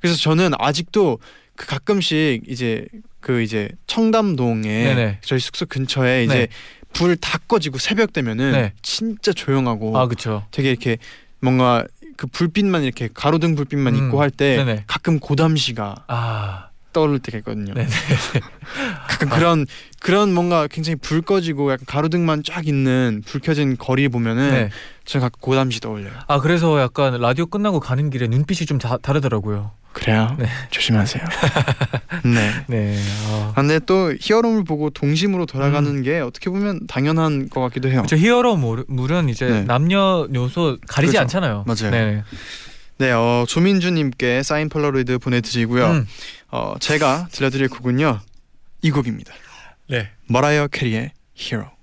그래서 0.00 0.16
저는 0.18 0.52
아직도 0.58 1.18
그 1.58 1.66
가끔씩 1.66 2.44
이제 2.46 2.86
그 3.20 3.42
이제 3.42 3.68
청담동에 3.88 4.62
네네. 4.62 5.18
저희 5.22 5.40
숙소 5.40 5.66
근처에 5.66 6.24
이제 6.24 6.34
네. 6.34 6.48
불다 6.92 7.38
꺼지고 7.48 7.78
새벽 7.78 8.12
되면은 8.12 8.52
네. 8.52 8.72
진짜 8.80 9.32
조용하고 9.32 9.98
아 9.98 10.06
그렇죠. 10.06 10.46
되게 10.52 10.70
이렇게 10.70 10.98
뭔가 11.40 11.84
그 12.16 12.28
불빛만 12.28 12.84
이렇게 12.84 13.08
가로등 13.12 13.56
불빛만 13.56 13.94
음. 13.94 14.06
있고 14.06 14.20
할 14.20 14.30
때. 14.30 14.84
가끔 14.86 15.18
고담시가 15.18 16.04
아 16.06 16.68
떠오를 16.92 17.18
때가 17.18 17.38
있거든요. 17.38 17.74
가끔 19.08 19.28
그런 19.28 19.66
그런 20.00 20.32
뭔가 20.32 20.68
굉장히 20.68 20.94
불 20.94 21.22
꺼지고 21.22 21.72
약간 21.72 21.86
가로등만 21.86 22.44
쫙 22.44 22.68
있는 22.68 23.22
불 23.26 23.40
켜진 23.40 23.76
거리 23.76 24.08
보면은 24.08 24.50
네. 24.50 24.70
저는 25.04 25.22
가끔 25.26 25.40
고담시 25.40 25.80
떠올려요. 25.80 26.12
아 26.28 26.38
그래서 26.38 26.80
약간 26.80 27.20
라디오 27.20 27.46
끝나고 27.46 27.80
가는 27.80 28.10
길에 28.10 28.28
눈빛이 28.28 28.66
좀 28.66 28.78
다, 28.78 28.96
다르더라고요. 28.98 29.72
그래요? 29.92 30.36
네. 30.38 30.46
조심하세요. 30.70 31.24
네. 32.24 32.52
네. 32.68 32.96
아. 33.26 33.52
아, 33.54 33.60
근데 33.60 33.78
또 33.80 34.14
히어로물 34.20 34.64
보고 34.64 34.90
동심으로 34.90 35.46
돌아가는 35.46 36.02
게 36.02 36.20
어떻게 36.20 36.50
보면 36.50 36.86
당연한 36.86 37.48
것 37.48 37.60
같기도 37.62 37.90
해요. 37.90 38.04
저 38.08 38.16
히어로 38.16 38.56
물- 38.56 38.84
물은 38.88 39.28
이제 39.28 39.46
네. 39.46 39.62
남녀노소 39.64 40.78
가리지 40.86 41.12
그죠. 41.12 41.20
않잖아요. 41.22 41.64
맞아요. 41.66 41.90
네. 41.90 42.22
네, 42.98 43.10
어, 43.12 43.44
조민주님께 43.48 44.42
사인 44.42 44.68
폴라로이드 44.68 45.18
보내드리고요. 45.18 45.86
음. 45.90 46.06
어, 46.50 46.74
제가 46.80 47.28
들려드릴 47.32 47.68
곡은요 47.68 48.20
이 48.82 48.90
곡입니다. 48.90 49.32
네. 49.88 50.10
머라이어 50.28 50.68
캐리의. 50.68 51.12
Emptiness 51.40 51.77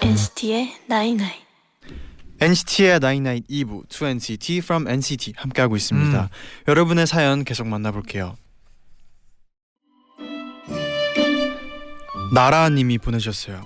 NCT의 0.00 0.74
night 0.86 1.09
night 1.09 1.32
NCT의 2.40 3.00
2NCT 3.88 4.58
from 4.58 4.86
NCT 4.86 5.32
함께하고 5.36 5.74
있습니다. 5.76 6.22
음. 6.22 6.28
여러분의 6.68 7.08
사연 7.08 7.42
계속 7.42 7.66
만나볼게요. 7.66 8.36
나라님이 12.32 12.98
보내셨어요. 12.98 13.62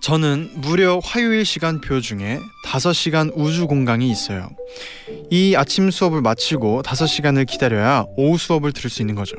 저는 0.00 0.52
무려 0.56 0.98
화요일 1.04 1.44
시간표 1.44 2.00
중에 2.00 2.40
5시간 2.64 3.32
우주 3.34 3.66
공강이 3.66 4.10
있어요. 4.10 4.48
이 5.30 5.54
아침 5.56 5.90
수업을 5.90 6.22
마치고 6.22 6.82
5시간을 6.82 7.46
기다려야 7.46 8.06
오후 8.16 8.38
수업을 8.38 8.72
들을 8.72 8.88
수 8.88 9.02
있는 9.02 9.14
거죠. 9.14 9.36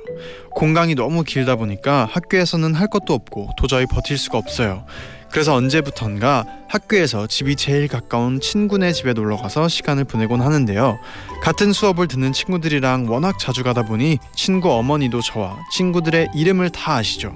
공강이 0.51 0.93
너무 0.93 1.24
길다 1.24 1.55
보니까 1.55 2.08
학교에서는 2.12 2.75
할 2.75 2.88
것도 2.88 3.13
없고 3.13 3.50
도저히 3.58 3.88
버틸 3.88 4.20
수가 4.20 4.38
없어요. 4.38 4.86
그래서 5.31 5.55
언제부턴가 5.55 6.46
학교에서 6.67 7.25
집이 7.25 7.55
제일 7.55 7.88
가까운 7.88 8.39
친구네 8.39 8.91
집에 8.91 9.13
놀러 9.13 9.38
가서 9.38 9.67
시간을 9.67 10.03
보내곤 10.03 10.41
하는데요. 10.41 11.00
같은 11.41 11.74
수업을 11.74 12.08
듣는 12.08 12.34
친구들이랑 12.34 13.10
워낙 13.10 13.39
자주 13.39 13.63
가다 13.63 13.84
보니 13.84 14.20
친구 14.36 14.72
어머니도 14.74 15.22
저와 15.22 15.58
친구들의 15.72 16.29
이름을 16.36 16.70
다 16.70 16.96
아시죠. 16.98 17.36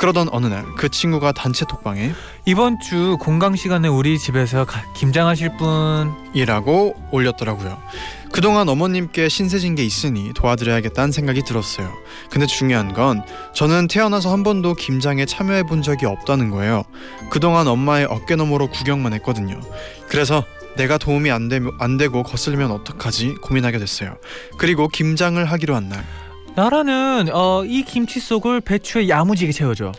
그러던 0.00 0.28
어느 0.32 0.46
날 0.46 0.64
그 0.76 0.88
친구가 0.88 1.32
단체 1.32 1.66
톡방에 1.66 2.12
이번 2.46 2.78
주 2.80 3.18
공강 3.20 3.54
시간에 3.54 3.86
우리 3.86 4.18
집에서 4.18 4.64
가- 4.64 4.82
김장하실 4.94 5.58
분 5.58 6.10
이라고 6.32 6.94
올렸더라고요. 7.10 7.78
그동안 8.32 8.68
어머님께 8.70 9.28
신세진 9.28 9.74
게 9.74 9.84
있으니 9.84 10.32
도와드려야겠다는 10.34 11.12
생각이 11.12 11.42
들었어요. 11.42 11.92
근데 12.30 12.46
중요한 12.46 12.94
건 12.94 13.22
저는 13.54 13.88
태어나서 13.88 14.32
한 14.32 14.42
번도 14.42 14.74
김장에 14.74 15.26
참여해 15.26 15.64
본 15.64 15.82
적이 15.82 16.06
없다는 16.06 16.48
거예요. 16.50 16.84
그동안 17.28 17.66
엄마의 17.68 18.06
어깨 18.08 18.36
너머로 18.36 18.68
구경만 18.70 19.12
했거든요. 19.14 19.60
그래서 20.08 20.44
내가 20.76 20.96
도움이 20.96 21.30
안, 21.30 21.48
되, 21.48 21.60
안 21.78 21.98
되고 21.98 22.22
거슬리면 22.22 22.70
어떡하지 22.70 23.34
고민하게 23.42 23.78
됐어요. 23.78 24.16
그리고 24.56 24.88
김장을 24.88 25.44
하기로 25.44 25.74
한 25.74 25.88
날 25.90 26.04
나라는 26.56 27.30
어, 27.32 27.64
이 27.64 27.82
김치 27.82 28.20
속을 28.20 28.60
배추에 28.60 29.08
야무지게 29.08 29.52
채워줘. 29.52 29.92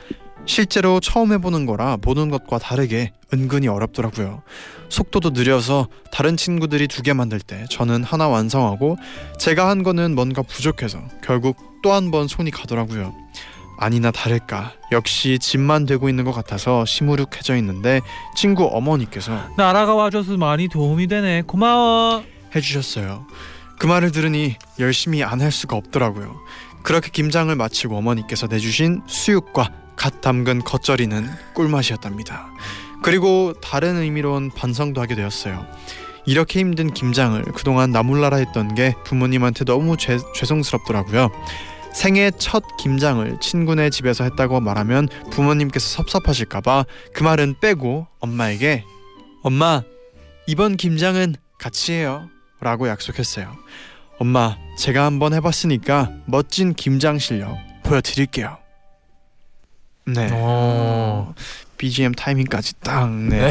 실제로 0.45 0.99
처음 0.99 1.31
해보는 1.33 1.65
거라 1.65 1.97
보는 1.97 2.29
것과 2.29 2.57
다르게 2.57 3.13
은근히 3.33 3.67
어렵더라고요. 3.67 4.41
속도도 4.89 5.29
느려서 5.29 5.87
다른 6.11 6.35
친구들이 6.35 6.87
두 6.87 7.03
개 7.03 7.13
만들 7.13 7.39
때 7.39 7.65
저는 7.69 8.03
하나 8.03 8.27
완성하고 8.27 8.97
제가 9.39 9.69
한 9.69 9.83
거는 9.83 10.15
뭔가 10.15 10.41
부족해서 10.41 10.99
결국 11.23 11.57
또 11.83 11.91
한 11.93 12.11
번 12.11 12.27
손이 12.27 12.51
가더라고요. 12.51 13.13
아니나 13.79 14.11
다를까 14.11 14.73
역시 14.91 15.39
집만 15.39 15.85
되고 15.87 16.09
있는 16.09 16.23
것 16.25 16.31
같아서 16.31 16.85
시무룩해져 16.85 17.55
있는데 17.57 18.01
친구 18.35 18.65
어머니께서 18.71 19.31
나라가 19.57 19.95
와줘서 19.95 20.37
많이 20.37 20.67
도움이 20.67 21.07
되네. 21.07 21.43
고마워. 21.47 22.23
해주셨어요. 22.55 23.25
그 23.81 23.87
말을 23.87 24.11
들으니 24.11 24.57
열심히 24.77 25.23
안 25.23 25.41
할 25.41 25.51
수가 25.51 25.75
없더라고요. 25.75 26.39
그렇게 26.83 27.09
김장을 27.09 27.55
마치고 27.55 27.97
어머니께서 27.97 28.45
내주신 28.45 29.01
수육과 29.07 29.71
갓 29.95 30.21
담근 30.21 30.63
겉절이는 30.63 31.27
꿀맛이었답니다. 31.55 32.53
그리고 33.01 33.53
다른 33.59 33.97
의미로는 33.97 34.51
반성도 34.51 35.01
하게 35.01 35.15
되었어요. 35.15 35.65
이렇게 36.27 36.59
힘든 36.59 36.93
김장을 36.93 37.41
그동안 37.55 37.89
나몰라라 37.89 38.37
했던 38.37 38.75
게 38.75 38.93
부모님한테 39.03 39.65
너무 39.65 39.97
죄, 39.97 40.19
죄송스럽더라고요. 40.35 41.31
생애 41.91 42.29
첫 42.37 42.63
김장을 42.77 43.39
친구네 43.41 43.89
집에서 43.89 44.25
했다고 44.25 44.59
말하면 44.59 45.09
부모님께서 45.31 45.87
섭섭하실까봐 45.87 46.85
그 47.15 47.23
말은 47.23 47.55
빼고 47.59 48.05
엄마에게 48.19 48.85
엄마 49.41 49.81
이번 50.45 50.77
김장은 50.77 51.33
같이 51.57 51.93
해요 51.93 52.29
라고 52.61 52.87
약속했어요. 52.87 53.57
엄마 54.19 54.55
제가 54.77 55.03
한번 55.05 55.33
해봤으니까 55.33 56.11
멋진 56.25 56.73
김장 56.73 57.17
실력 57.17 57.57
보여드릴게요. 57.83 58.57
네. 60.05 60.29
어. 60.31 61.33
BGM 61.77 62.11
타이밍까지 62.13 62.75
딱 62.81 63.09
네. 63.09 63.49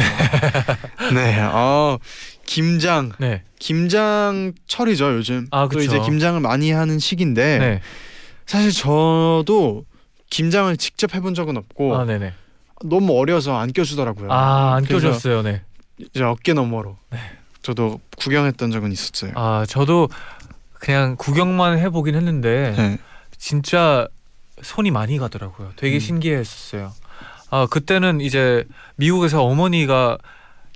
네. 1.13 1.39
어 1.51 1.97
김장 2.45 3.11
네. 3.19 3.43
김장 3.59 4.53
철이죠 4.67 5.13
요즘. 5.15 5.47
아, 5.51 5.67
또. 5.69 5.81
이제 5.81 5.99
김장을 5.99 6.39
많이 6.39 6.71
하는 6.71 6.97
시기인데 6.97 7.59
네. 7.59 7.81
사실 8.45 8.71
저도 8.71 9.85
김장을 10.29 10.77
직접 10.77 11.13
해본 11.13 11.33
적은 11.35 11.57
없고 11.57 11.97
아. 11.97 12.05
너무 12.85 13.19
어려서 13.19 13.57
안 13.57 13.73
껴주더라고요. 13.73 14.31
아, 14.31 14.75
안 14.75 14.85
그래서 14.85 15.07
껴줬어요. 15.07 15.41
네. 15.41 15.63
이제 15.97 16.23
어깨 16.23 16.53
너머로. 16.53 16.97
저도 17.61 17.99
구경했던 18.17 18.71
적은 18.71 18.91
있었어요. 18.91 19.31
아, 19.35 19.65
저도 19.67 20.09
그냥 20.73 21.15
구경만 21.17 21.77
해보긴 21.77 22.15
했는데 22.15 22.73
네. 22.75 22.97
진짜 23.37 24.07
손이 24.61 24.91
많이 24.91 25.17
가더라고요. 25.17 25.71
되게 25.75 25.97
음. 25.97 25.99
신기했었어요. 25.99 26.91
아 27.49 27.67
그때는 27.69 28.21
이제 28.21 28.63
미국에서 28.95 29.43
어머니가 29.43 30.17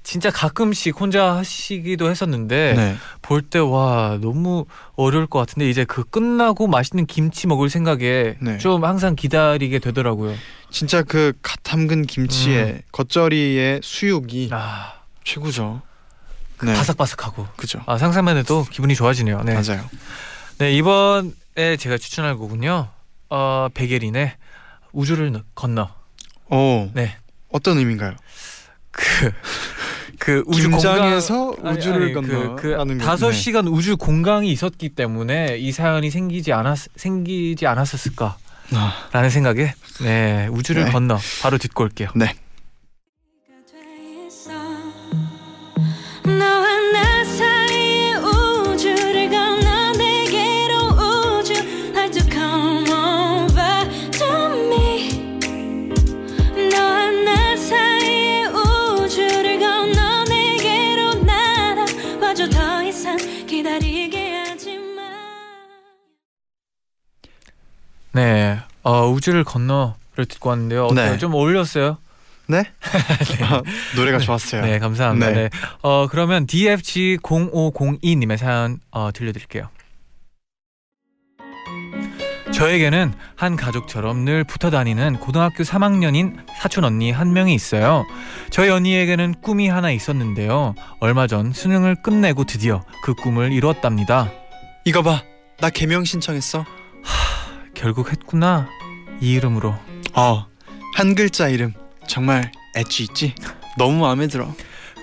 진짜 0.04 0.30
가끔씩 0.30 1.00
혼자 1.00 1.36
하시기도 1.38 2.10
했었는데 2.12 2.74
네. 2.76 2.95
볼때 3.24 3.58
와 3.58 4.19
너무 4.21 4.65
어려울 4.95 5.26
것 5.26 5.39
같은데 5.39 5.67
이제 5.69 5.84
그 5.86 6.04
끝나고 6.04 6.67
맛있는 6.67 7.08
김치 7.08 7.48
먹을 7.48 7.69
생각에 7.69 8.36
네. 8.39 8.58
좀 8.60 8.84
항상 8.86 9.15
기다리게 9.15 9.80
되더라고요. 9.80 10.36
진짜 10.69 11.02
그 11.02 11.34
갓 11.41 11.58
담근 11.63 12.04
김치에 12.04 12.82
겉절이에 12.91 13.80
수육이 13.82 14.50
아 14.52 14.93
최고죠. 15.24 15.82
네. 16.63 16.74
바삭바삭하고 16.74 17.48
그죠. 17.58 17.82
아 17.86 17.98
상상만 17.98 18.38
해도 18.38 18.65
기분이 18.72 18.96
좋아지네요. 18.96 19.41
네. 19.44 19.54
맞아요. 19.54 19.84
네 20.58 20.74
이번에 20.74 21.78
제가 21.80 21.98
추천할 21.98 22.36
곡은요. 22.36 22.88
어 23.30 23.68
백예린의 23.74 24.34
우주를 24.94 25.32
너- 25.32 25.41
건너. 25.56 25.89
오. 26.50 26.89
네. 26.94 27.18
어떤 27.52 27.78
의미인가요? 27.78 28.15
그, 28.91 29.32
그 30.20 30.44
우주 30.46 30.70
공간- 30.70 31.02
아니, 31.02 31.15
우주를 31.15 32.13
건너라는 32.13 32.56
그, 32.56 32.62
그 32.78 32.98
거. 32.98 33.06
다섯 33.06 33.32
네. 33.32 33.36
시간 33.36 33.68
우주 33.68 33.98
공강이 33.98 34.50
있었기 34.52 34.89
때문에 34.89 35.58
이 35.58 35.72
사연이 35.72 36.10
생기지 36.10 36.54
않았 36.54 36.88
생기지 36.96 37.68
않았었을까라는 37.68 38.38
아, 39.12 39.30
생각에 39.30 39.74
네 40.02 40.48
우주를 40.52 40.86
네. 40.86 40.91
건너 40.91 41.18
바로 41.41 41.58
듣고 41.58 41.84
올게요. 41.84 42.10
너 42.15 42.26
어, 68.86 69.10
우주를 69.10 69.43
건너를 69.43 70.26
듣고 70.30 70.50
왔는데요. 70.50 70.86
어때요? 70.86 71.12
네. 71.12 71.17
좀 71.17 71.34
어울렸어요? 71.34 71.98
네? 72.48 72.63
아, 73.41 73.63
노래가 73.95 74.19
좋았어요. 74.19 74.62
네, 74.62 74.78
감사합니다. 74.78 75.30
네. 75.32 75.34
네. 75.34 75.50
어, 75.82 76.08
그러면 76.08 76.45
DFG 76.45 77.17
0502님의 77.24 78.38
사연 78.38 78.80
어, 78.91 79.10
들려드릴게요. 79.12 79.69
저에게는 82.54 83.13
한 83.36 83.56
가족처럼 83.56 84.24
늘 84.24 84.43
붙어 84.43 84.69
다니는 84.69 85.17
고등학교 85.17 85.63
3학년인 85.63 86.38
사촌 86.56 86.86
언니 86.86 87.12
한 87.12 87.34
명이 87.34 87.54
있어요. 87.56 88.06
저희 88.52 88.69
언니에게는 88.69 89.41
꿈이 89.41 89.67
하나 89.67 89.89
있었는데요. 89.91 90.76
얼마 91.00 91.26
전 91.26 91.52
수능을 91.52 92.04
끝내고 92.04 92.45
드디어 92.45 92.84
그 93.04 93.15
꿈을 93.15 93.52
이루었답니다. 93.52 94.32
이거 94.86 95.02
봐. 95.02 95.24
나 95.60 95.69
개명 95.71 96.06
신청했어. 96.06 96.65
결국 97.86 98.12
했구나. 98.12 98.67
이 99.21 99.34
이름으로. 99.34 99.76
어. 100.15 100.48
한 100.95 101.13
글자 101.13 101.50
이름. 101.50 101.71
정말 102.08 102.52
엣지 102.76 103.04
있지? 103.04 103.36
너무 103.78 104.00
마음에 104.00 104.26
들어. 104.26 104.52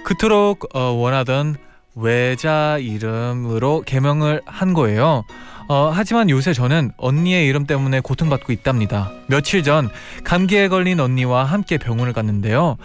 그토록 0.02 0.74
어, 0.74 0.90
원하던 0.90 1.54
외자 1.94 2.78
이름으로 2.78 3.82
개명을 3.86 4.42
한 4.46 4.74
거예요. 4.74 5.22
어, 5.68 5.92
하지만 5.94 6.28
요새 6.28 6.52
저는 6.52 6.90
언니의 6.96 7.46
이름 7.46 7.66
때문에 7.66 8.00
고통받고 8.00 8.52
있답니다. 8.52 9.12
며칠 9.28 9.62
전 9.62 9.88
감기에 10.24 10.66
걸린 10.66 10.98
언니와 10.98 11.44
함께 11.44 11.78
병원을 11.78 12.12
갔는데요. 12.12 12.78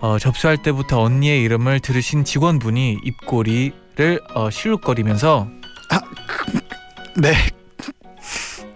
어, 0.00 0.18
접수할 0.20 0.62
때부터 0.62 1.02
언니의 1.02 1.42
이름을 1.42 1.80
들으신 1.80 2.22
직원분이 2.22 2.98
입꼬리를 3.02 4.20
어, 4.32 4.48
실룩거리면서 4.48 5.48
네. 7.16 7.34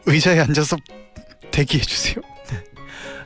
의자에 0.07 0.41
앉아서 0.41 0.77
대기해 1.51 1.83
주세요. 1.83 2.17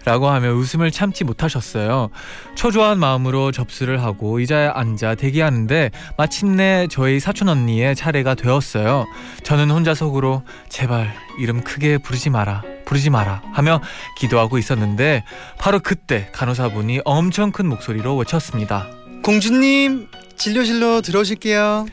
라고 0.05 0.29
하며 0.29 0.53
웃음을 0.53 0.91
참지 0.91 1.25
못하셨어요. 1.25 2.09
초조한 2.55 2.99
마음으로 2.99 3.53
접수를 3.53 4.03
하고 4.03 4.39
의자에 4.39 4.69
앉아 4.69 5.17
대기하는데 5.17 5.91
마침내 6.17 6.87
저희 6.91 7.21
사촌 7.21 7.49
언니의 7.49 7.95
차례가 7.95 8.35
되었어요. 8.35 9.05
저는 9.43 9.71
혼자 9.71 9.95
속으로 9.95 10.45
제발 10.71 11.15
이름 11.39 11.63
크게 11.63 11.99
부르지 11.99 12.31
마라. 12.31 12.63
부르지 12.87 13.11
마라 13.11 13.43
하며 13.53 13.83
기도하고 14.19 14.57
있었는데 14.57 15.25
바로 15.59 15.79
그때 15.79 16.31
간호사분이 16.33 17.01
엄청 17.05 17.53
큰 17.53 17.67
목소리로 17.67 18.17
외쳤습니다. 18.17 18.87
공주님 19.23 20.09
진료실로 20.39 21.03
들어오실게요. 21.03 21.87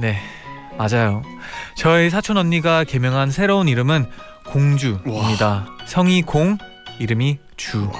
네, 0.00 0.16
맞아요. 0.76 1.22
저희 1.76 2.10
사촌 2.10 2.36
언니가 2.36 2.84
개명한 2.84 3.30
새로운 3.30 3.68
이름은 3.68 4.06
공주입니다. 4.46 5.66
성이 5.86 6.22
공, 6.22 6.58
이름이 6.98 7.38
주. 7.56 7.90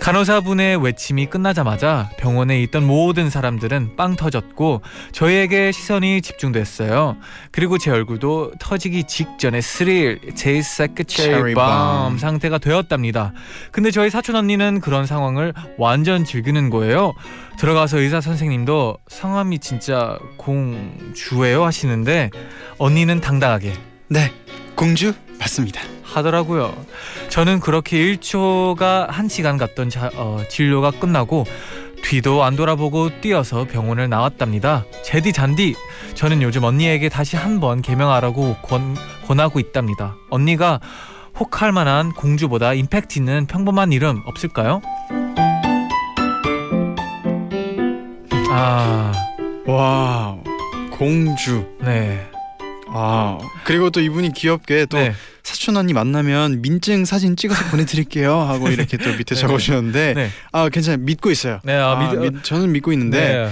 간호사분의 0.00 0.82
외침이 0.82 1.26
끝나자마자 1.26 2.10
병원에 2.18 2.62
있던 2.62 2.86
모든 2.86 3.30
사람들은 3.30 3.96
빵 3.96 4.16
터졌고 4.16 4.82
저희에게 5.12 5.72
시선이 5.72 6.22
집중됐어요. 6.22 7.16
그리고 7.52 7.78
제 7.78 7.90
얼굴도 7.90 8.52
터지기 8.58 9.04
직전에 9.04 9.60
스릴, 9.60 10.34
제이사크 10.34 11.04
Cherry 11.06 11.42
체리 11.42 11.54
밤 11.54 12.02
bomb. 12.02 12.18
상태가 12.20 12.58
되었답니다. 12.58 13.32
근데 13.72 13.90
저희 13.90 14.10
사촌 14.10 14.36
언니는 14.36 14.80
그런 14.80 15.06
상황을 15.06 15.52
완전 15.78 16.24
즐기는 16.24 16.70
거예요. 16.70 17.12
들어가서 17.58 17.98
의사 17.98 18.20
선생님도 18.20 18.96
성함이 19.08 19.58
진짜 19.58 20.18
공주예요 20.38 21.64
하시는데 21.64 22.30
언니는 22.78 23.20
당당하게 23.20 23.74
네, 24.08 24.32
공주 24.74 25.12
맞습니다. 25.40 25.80
하더라고요. 26.02 26.74
저는 27.28 27.60
그렇게 27.60 27.98
1초가 27.98 29.08
1시간 29.08 29.58
갔던 29.58 29.90
자, 29.90 30.10
어, 30.14 30.42
진료가 30.48 30.92
끝나고 30.92 31.46
뒤도 32.02 32.44
안 32.44 32.56
돌아보고 32.56 33.20
뛰어서 33.20 33.64
병원을 33.64 34.08
나왔답니다. 34.08 34.84
제디 35.04 35.32
잔디 35.32 35.74
저는 36.14 36.42
요즘 36.42 36.64
언니에게 36.64 37.08
다시 37.08 37.36
한번 37.36 37.82
개명하라고 37.82 38.56
권, 38.62 38.96
권하고 39.26 39.60
있답니다. 39.60 40.16
언니가 40.30 40.80
혹할 41.38 41.72
만한 41.72 42.12
공주보다 42.12 42.74
임팩트 42.74 43.18
있는 43.18 43.46
평범한 43.46 43.92
이름 43.92 44.22
없을까요? 44.26 44.82
아, 48.52 49.12
와, 49.66 50.36
공주. 50.90 51.64
네. 51.80 52.29
아 52.92 53.38
그리고 53.64 53.90
또 53.90 54.00
이분이 54.00 54.32
귀엽게 54.32 54.86
또 54.86 54.98
네. 54.98 55.14
사촌 55.42 55.76
언니 55.76 55.92
만나면 55.92 56.60
민증 56.62 57.04
사진 57.04 57.36
찍어서 57.36 57.64
보내드릴게요 57.70 58.34
하고 58.38 58.68
이렇게 58.68 58.96
또 58.96 59.10
밑에 59.10 59.34
네. 59.34 59.40
적어주셨는데 59.40 60.14
네. 60.14 60.30
아 60.52 60.68
괜찮아요 60.68 60.98
믿고 61.04 61.30
있어요. 61.30 61.60
네, 61.64 61.74
아, 61.74 61.96
믿- 61.96 62.18
믿- 62.34 62.44
저는 62.44 62.72
믿고 62.72 62.92
있는데 62.92 63.18
네. 63.46 63.50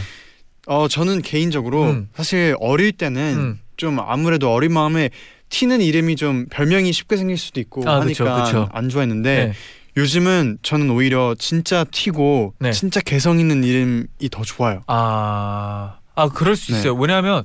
어 0.66 0.88
저는 0.88 1.22
개인적으로 1.22 1.84
음. 1.84 2.08
사실 2.14 2.54
어릴 2.60 2.92
때는 2.92 3.20
음. 3.36 3.60
좀 3.76 3.98
아무래도 4.00 4.52
어린 4.52 4.72
마음에 4.72 5.10
튀는 5.50 5.80
이름이 5.80 6.16
좀 6.16 6.46
별명이 6.50 6.92
쉽게 6.92 7.16
생길 7.16 7.38
수도 7.38 7.58
있고 7.60 7.88
아, 7.88 8.00
그쵸, 8.00 8.26
하니까 8.26 8.44
그쵸. 8.44 8.68
안 8.72 8.88
좋아했는데 8.88 9.46
네. 9.46 9.52
요즘은 9.96 10.58
저는 10.62 10.90
오히려 10.90 11.34
진짜 11.38 11.84
튀고 11.90 12.54
네. 12.60 12.72
진짜 12.72 13.00
개성 13.00 13.40
있는 13.40 13.64
이름이 13.64 14.04
더 14.30 14.42
좋아요. 14.42 14.82
아, 14.86 15.96
아 16.14 16.28
그럴 16.28 16.54
수 16.54 16.72
네. 16.72 16.78
있어요. 16.78 16.94
왜냐하면 16.94 17.44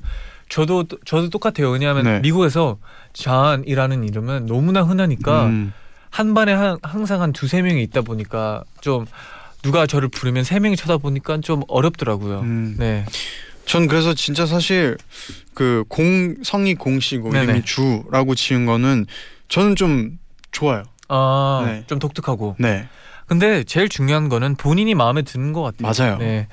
저도 0.53 0.85
저도 1.03 1.31
똑같아요. 1.31 1.71
왜냐하면 1.71 2.03
네. 2.03 2.19
미국에서 2.19 2.77
잔이라는 3.13 4.03
이름은 4.03 4.45
너무나 4.45 4.83
흔하니까 4.83 5.47
음. 5.47 5.73
한 6.11 6.35
반에 6.35 6.53
한, 6.53 6.77
항상 6.83 7.23
한 7.23 7.33
두세 7.33 7.63
명이 7.63 7.81
있다 7.81 8.01
보니까 8.01 8.63
좀 8.79 9.07
누가 9.63 9.87
저를 9.87 10.09
부르면 10.09 10.43
세 10.43 10.59
명이 10.59 10.75
쳐다보니까 10.75 11.39
좀 11.41 11.63
어렵더라고요. 11.67 12.41
음. 12.41 12.75
네, 12.77 13.03
전 13.65 13.87
그래서 13.87 14.13
진짜 14.13 14.45
사실 14.45 14.95
그 15.55 15.85
공 15.89 16.35
성이 16.43 16.75
공씨고 16.75 17.31
네네. 17.31 17.43
이름이 17.45 17.65
주라고 17.65 18.35
지은 18.35 18.67
거는 18.67 19.07
저는 19.49 19.75
좀 19.75 20.19
좋아요. 20.51 20.83
아, 21.07 21.63
네. 21.65 21.83
좀 21.87 21.97
독특하고. 21.97 22.57
네. 22.59 22.87
근데 23.25 23.63
제일 23.63 23.89
중요한 23.89 24.29
거는 24.29 24.53
본인이 24.55 24.93
마음에 24.93 25.23
드는 25.23 25.51
것 25.53 25.63
같아요. 25.63 25.91
맞아요. 26.05 26.17
네. 26.19 26.47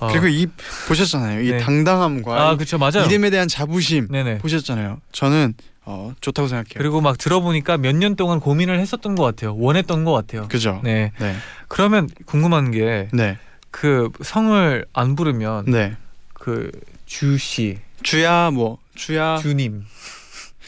어, 0.00 0.08
그리고 0.08 0.26
이 0.28 0.46
보셨잖아요. 0.88 1.42
이 1.42 1.50
네. 1.52 1.58
당당함과 1.58 2.48
아, 2.50 2.56
그렇죠, 2.56 2.78
맞아요. 2.78 3.04
이름에 3.06 3.30
대한 3.30 3.48
자부심 3.48 4.08
네네. 4.08 4.38
보셨잖아요. 4.38 5.00
저는 5.12 5.54
어, 5.84 6.12
좋다고 6.20 6.48
생각해요. 6.48 6.74
그리고 6.76 7.00
막 7.00 7.18
들어보니까 7.18 7.76
몇 7.78 7.94
년 7.96 8.16
동안 8.16 8.40
고민을 8.40 8.78
했었던 8.80 9.14
것 9.14 9.24
같아요. 9.24 9.56
원했던 9.56 10.04
것 10.04 10.12
같아요. 10.12 10.46
그죠? 10.48 10.80
네. 10.84 11.12
네. 11.18 11.34
그러면 11.68 12.08
궁금한 12.26 12.70
게 12.70 13.08
네. 13.12 13.38
그 13.70 14.10
성을 14.22 14.84
안 14.92 15.16
부르면 15.16 15.66
네. 15.66 15.96
그 16.34 16.70
주씨, 17.06 17.78
주야 18.02 18.50
뭐 18.50 18.78
주야 18.94 19.36
주님 19.38 19.84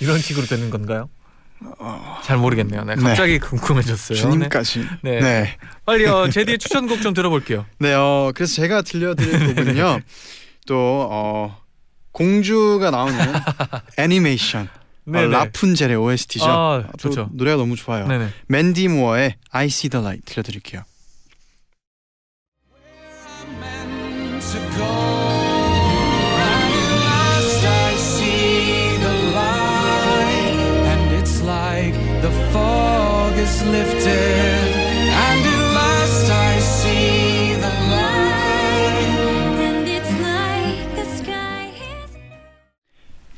이런 0.01 0.19
식으로 0.19 0.47
되는 0.47 0.71
건가요? 0.71 1.09
어, 1.79 2.19
잘 2.23 2.37
모르겠네요. 2.39 2.85
네, 2.85 2.95
네. 2.95 3.03
갑자기 3.03 3.39
궁금해졌어요. 3.39 4.19
주님까지. 4.19 4.81
네. 5.03 5.13
네. 5.13 5.21
네. 5.21 5.57
빨리 5.85 6.07
어, 6.07 6.29
제디의 6.31 6.59
추천곡 6.59 7.03
좀 7.03 7.15
들어볼게요. 7.15 7.67
네. 7.79 7.93
어, 7.95 8.33
그래서 8.35 8.55
제가 8.55 8.83
들려드릴 8.83 9.55
곡은요. 9.55 10.01
또 10.67 11.09
어, 11.11 11.59
공주가 12.13 12.91
나오는 12.91 13.17
애니메이션 13.99 14.69
어. 15.07 15.11
라푼젤의 15.13 15.97
OST죠. 15.97 16.45
아, 16.47 16.85
좋죠. 16.99 17.29
노래가 17.33 17.57
너무 17.57 17.75
좋아요. 17.77 18.07
네네. 18.07 18.29
맨디 18.47 18.89
무어의 18.89 19.37
I 19.51 19.67
See 19.67 19.91
the 19.91 20.05
Light 20.05 20.25
들려드릴게요. 20.27 20.83
Is 33.43 33.63
lifted. 33.65 34.71
And 35.11 35.47
at 35.47 35.75
last 35.75 36.31
I 36.31 36.59
see 36.61 37.55
the 37.59 37.73
light. 37.91 39.03
And 39.59 39.89
it's 39.89 40.13
like 40.21 40.95
the 40.95 41.05
sky 41.17 41.73
is 41.75 42.17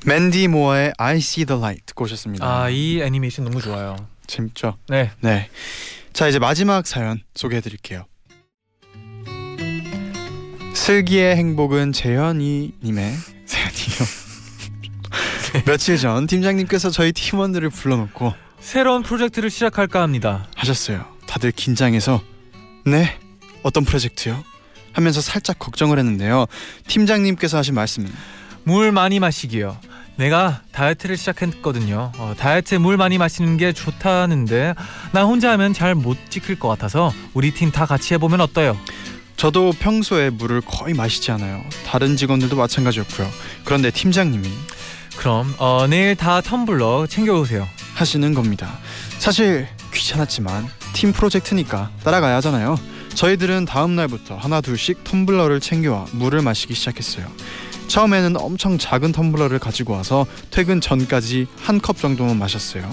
맨디 0.04 0.48
무어의 0.48 0.92
I 0.98 1.16
See 1.16 1.46
the 1.46 1.58
Light 1.58 1.86
듣고 1.86 2.04
오셨습니다. 2.04 2.44
아, 2.46 2.68
이 2.68 3.00
애니메이션 3.00 3.44
너무 3.46 3.62
좋아요. 3.62 3.96
재밌죠? 4.26 4.76
네. 4.88 5.10
네. 5.20 5.48
자 6.12 6.28
이제 6.28 6.38
마지막 6.38 6.86
사연 6.86 7.22
소개해 7.34 7.62
드릴게요. 7.62 8.04
슬기의 10.74 11.36
행복은 11.36 11.92
재현이 11.92 12.74
님의 12.82 13.14
사연이요. 13.46 14.04
며칠 15.64 15.96
전 15.96 16.26
팀장님께서 16.26 16.90
저희 16.90 17.12
팀원들을 17.12 17.70
불러놓고 17.70 18.43
새로운 18.64 19.02
프로젝트를 19.02 19.50
시작할까 19.50 20.00
합니다. 20.00 20.46
하셨어요. 20.56 21.04
다들 21.26 21.52
긴장해서 21.52 22.22
네 22.86 23.18
어떤 23.62 23.84
프로젝트요? 23.84 24.42
하면서 24.94 25.20
살짝 25.20 25.58
걱정을 25.58 25.98
했는데요. 25.98 26.46
팀장님께서 26.88 27.58
하신 27.58 27.74
말씀은 27.74 28.10
물 28.62 28.90
많이 28.90 29.20
마시기요. 29.20 29.76
내가 30.16 30.62
다이어트를 30.72 31.18
시작했거든요. 31.18 32.12
어, 32.16 32.34
다이어트에 32.38 32.78
물 32.78 32.96
많이 32.96 33.18
마시는 33.18 33.58
게 33.58 33.72
좋다는데 33.74 34.74
나 35.12 35.24
혼자 35.24 35.50
하면 35.52 35.74
잘 35.74 35.94
못 35.94 36.16
지킬 36.30 36.58
것 36.58 36.68
같아서 36.68 37.12
우리 37.34 37.52
팀 37.52 37.70
다 37.70 37.84
같이 37.84 38.14
해보면 38.14 38.40
어때요? 38.40 38.78
저도 39.36 39.72
평소에 39.78 40.30
물을 40.30 40.62
거의 40.62 40.94
마시지 40.94 41.30
않아요. 41.32 41.62
다른 41.84 42.16
직원들도 42.16 42.56
마찬가지였고요. 42.56 43.28
그런데 43.64 43.90
팀장님이 43.90 44.48
그럼 45.18 45.54
어, 45.58 45.86
내일 45.86 46.16
다 46.16 46.40
텀블러 46.40 47.06
챙겨오세요. 47.10 47.68
하시는 47.94 48.34
겁니다. 48.34 48.78
사실 49.18 49.68
귀찮았지만 49.92 50.68
팀 50.92 51.12
프로젝트니까 51.12 51.90
따라가야 52.02 52.36
하잖아요. 52.36 52.78
저희들은 53.14 53.64
다음 53.64 53.94
날부터 53.96 54.36
하나 54.36 54.60
둘씩 54.60 55.04
텀블러를 55.04 55.60
챙겨와 55.60 56.06
물을 56.12 56.42
마시기 56.42 56.74
시작했어요. 56.74 57.26
처음에는 57.86 58.36
엄청 58.38 58.78
작은 58.78 59.12
텀블러를 59.12 59.58
가지고 59.60 59.92
와서 59.92 60.26
퇴근 60.50 60.80
전까지 60.80 61.46
한 61.60 61.78
컵 61.80 61.98
정도만 61.98 62.38
마셨어요. 62.38 62.88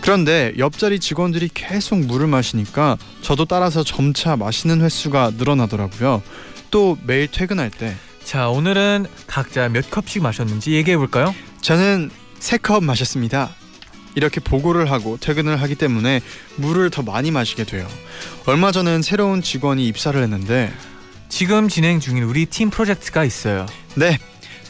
그런데 0.00 0.52
옆자리 0.58 0.98
직원들이 0.98 1.50
계속 1.54 1.98
물을 2.00 2.26
마시니까 2.26 2.96
저도 3.20 3.44
따라서 3.44 3.84
점차 3.84 4.34
마시는 4.36 4.80
횟수가 4.80 5.32
늘어나더라고요. 5.36 6.22
또 6.70 6.98
매일 7.04 7.28
퇴근할 7.28 7.70
때 7.70 7.94
자 8.24 8.48
오늘은 8.48 9.06
각자 9.26 9.68
몇 9.68 9.90
컵씩 9.90 10.22
마셨는지 10.22 10.72
얘기해 10.72 10.96
볼까요? 10.96 11.34
저는 11.60 12.10
세 12.38 12.56
컵 12.58 12.82
마셨습니다. 12.84 13.50
이렇게 14.14 14.40
보고를 14.40 14.90
하고 14.90 15.16
퇴근을 15.16 15.60
하기 15.62 15.74
때문에 15.74 16.20
물을 16.56 16.90
더 16.90 17.02
많이 17.02 17.30
마시게 17.30 17.64
돼요. 17.64 17.86
얼마 18.46 18.72
전엔 18.72 19.02
새로운 19.02 19.42
직원이 19.42 19.86
입사를 19.88 20.20
했는데 20.20 20.72
지금 21.28 21.68
진행 21.68 22.00
중인 22.00 22.24
우리 22.24 22.46
팀 22.46 22.70
프로젝트가 22.70 23.24
있어요. 23.24 23.66
네 23.94 24.18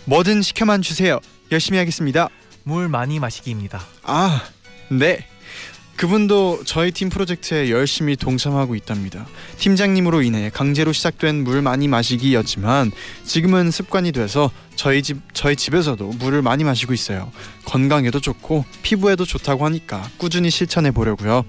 뭐든 0.04 0.42
시켜만 0.42 0.82
주세요. 0.82 1.20
열심히 1.50 1.78
하겠습니다. 1.78 2.28
물 2.64 2.88
많이 2.88 3.18
마시기입니다. 3.18 3.82
아 4.04 4.42
네. 4.88 5.26
그분도 6.02 6.64
저희 6.64 6.90
팀 6.90 7.10
프로젝트에 7.10 7.70
열심히 7.70 8.16
동참하고 8.16 8.74
있답니다. 8.74 9.24
팀장님으로 9.58 10.22
인해 10.22 10.50
강제로 10.52 10.92
시작된 10.92 11.44
물 11.44 11.62
많이 11.62 11.86
마시기였지만 11.86 12.90
지금은 13.22 13.70
습관이 13.70 14.10
돼서 14.10 14.50
저희 14.74 15.04
집 15.04 15.18
저희 15.32 15.54
집에서도 15.54 16.04
물을 16.18 16.42
많이 16.42 16.64
마시고 16.64 16.92
있어요. 16.92 17.30
건강에도 17.66 18.18
좋고 18.18 18.64
피부에도 18.82 19.24
좋다고 19.24 19.64
하니까 19.64 20.02
꾸준히 20.16 20.50
실천해 20.50 20.90
보려고요. 20.90 21.44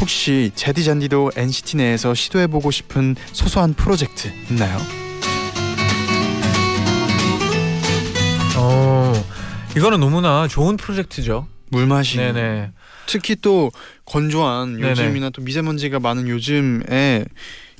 혹시 0.00 0.50
제디 0.56 0.82
잔디도 0.82 1.30
NCT 1.36 1.76
내에서 1.76 2.12
시도해 2.12 2.48
보고 2.48 2.72
싶은 2.72 3.14
소소한 3.30 3.72
프로젝트 3.72 4.32
있나요? 4.50 4.78
어, 8.56 9.12
이거는 9.76 10.00
너무나 10.00 10.48
좋은 10.48 10.76
프로젝트죠. 10.76 11.46
물 11.70 11.86
마시기. 11.86 12.18
네네. 12.18 12.72
특히 13.06 13.36
또 13.36 13.70
건조한. 14.04 14.80
요즘이나 14.80 15.30
또 15.30 15.40
미세먼지가 15.42 16.00
많은 16.00 16.28
요즘에 16.28 17.24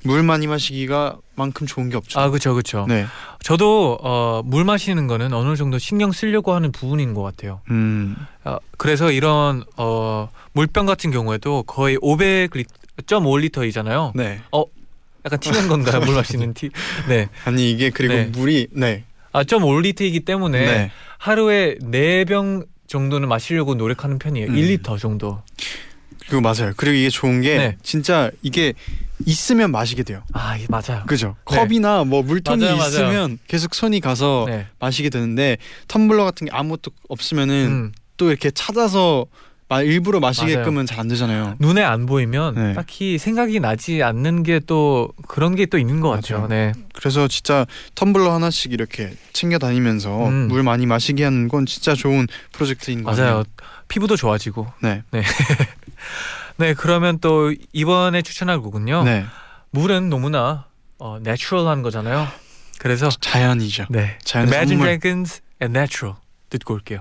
물 0.04 0.22
많이 0.22 0.46
마시기가 0.46 1.18
만큼 1.36 1.66
좋은 1.66 1.90
게 1.90 1.96
없죠. 1.96 2.20
아, 2.20 2.30
그쵸, 2.30 2.54
그쵸. 2.54 2.86
네. 2.88 3.06
저도 3.42 3.98
어, 4.02 4.42
물 4.44 4.64
마시는 4.64 5.06
거는 5.06 5.32
어느 5.32 5.56
정도 5.56 5.78
신경 5.78 6.12
쓰려고 6.12 6.52
하는 6.54 6.70
부분인 6.72 7.14
것 7.14 7.22
같아요. 7.22 7.60
음. 7.70 8.16
어, 8.44 8.58
그래서 8.78 9.12
이런 9.12 9.64
어, 9.76 10.28
물병 10.52 10.86
같은 10.86 11.10
경우에도 11.10 11.62
거의 11.62 11.96
500.5리터이잖아요. 11.98 14.12
네. 14.14 14.40
약간 15.24 15.38
튀는 15.38 15.68
건가요? 15.68 16.00
물 16.00 16.16
마시는 16.16 16.52
티? 16.54 16.70
네. 17.08 17.28
아니 17.44 17.70
이게 17.70 17.90
그리고 17.90 18.14
네. 18.14 18.24
물이 18.24 18.66
네. 18.72 19.04
아, 19.32 19.44
0.5리터이기 19.44 20.24
때문에 20.24 20.64
네. 20.64 20.90
하루에 21.18 21.76
4병 21.80 22.66
정도는 22.92 23.26
마시려고 23.28 23.74
노력하는 23.74 24.18
편이에요. 24.18 24.48
음. 24.48 24.54
1리터 24.54 24.98
정도. 24.98 25.42
그리고 26.28 26.42
맞아요. 26.42 26.72
그리고 26.76 26.94
이게 26.94 27.08
좋은 27.08 27.40
게 27.40 27.56
네. 27.56 27.76
진짜 27.82 28.30
이게 28.42 28.74
있으면 29.26 29.72
마시게 29.72 30.02
돼요. 30.02 30.22
아, 30.32 30.56
이- 30.56 30.66
맞아요. 30.68 31.02
그죠? 31.06 31.34
네. 31.50 31.56
컵이나 31.56 32.04
뭐 32.04 32.22
물통이 32.22 32.60
맞아요, 32.62 32.76
맞아요. 32.76 32.88
있으면 32.90 33.38
계속 33.48 33.74
손이 33.74 34.00
가서 34.00 34.44
네. 34.46 34.66
마시게 34.78 35.08
되는데 35.10 35.56
텀블러 35.88 36.24
같은 36.24 36.46
게 36.46 36.52
아무것도 36.54 36.90
없으면은 37.08 37.54
음. 37.66 37.92
또 38.18 38.28
이렇게 38.30 38.50
찾아서 38.50 39.26
마- 39.72 39.82
일부러 39.82 40.20
마시게끔은 40.20 40.86
잘 40.86 41.00
안 41.00 41.08
되잖아요. 41.08 41.54
눈에 41.58 41.82
안 41.82 42.06
보이면 42.06 42.54
네. 42.54 42.72
딱히 42.74 43.18
생각이 43.18 43.58
나지 43.60 44.02
않는 44.02 44.42
게 44.42 44.60
또 44.66 45.08
그런 45.26 45.54
게 45.56 45.66
또 45.66 45.78
있는 45.78 46.00
것 46.00 46.10
같아요. 46.10 46.46
네. 46.48 46.72
그래서 46.94 47.26
진짜 47.28 47.66
텀블러 47.94 48.30
하나씩 48.30 48.72
이렇게 48.72 49.12
챙겨 49.32 49.58
다니면서 49.58 50.28
음. 50.28 50.48
물 50.48 50.62
많이 50.62 50.86
마시게 50.86 51.24
하는 51.24 51.48
건 51.48 51.66
진짜 51.66 51.94
좋은 51.94 52.26
프로젝트인 52.52 53.02
것 53.02 53.16
맞아요. 53.16 53.44
피부도 53.88 54.16
좋아지고. 54.16 54.66
네. 54.82 55.02
네, 56.56 56.74
그러면 56.74 57.18
또 57.20 57.52
이번에 57.72 58.22
추천할 58.22 58.60
곡은요. 58.60 59.04
네. 59.04 59.24
물은 59.70 60.10
너무나 60.10 60.66
어, 60.98 61.18
내추럴한 61.22 61.82
거잖아요. 61.82 62.28
그래서 62.78 63.08
자연이죠. 63.08 63.86
네. 63.90 64.18
자연의 64.24 64.52
Imagine 64.54 64.78
선물. 64.78 64.86
Dragons 65.00 65.40
and 65.62 65.76
Natural 65.78 66.16
듣고 66.50 66.74
올게요. 66.74 67.00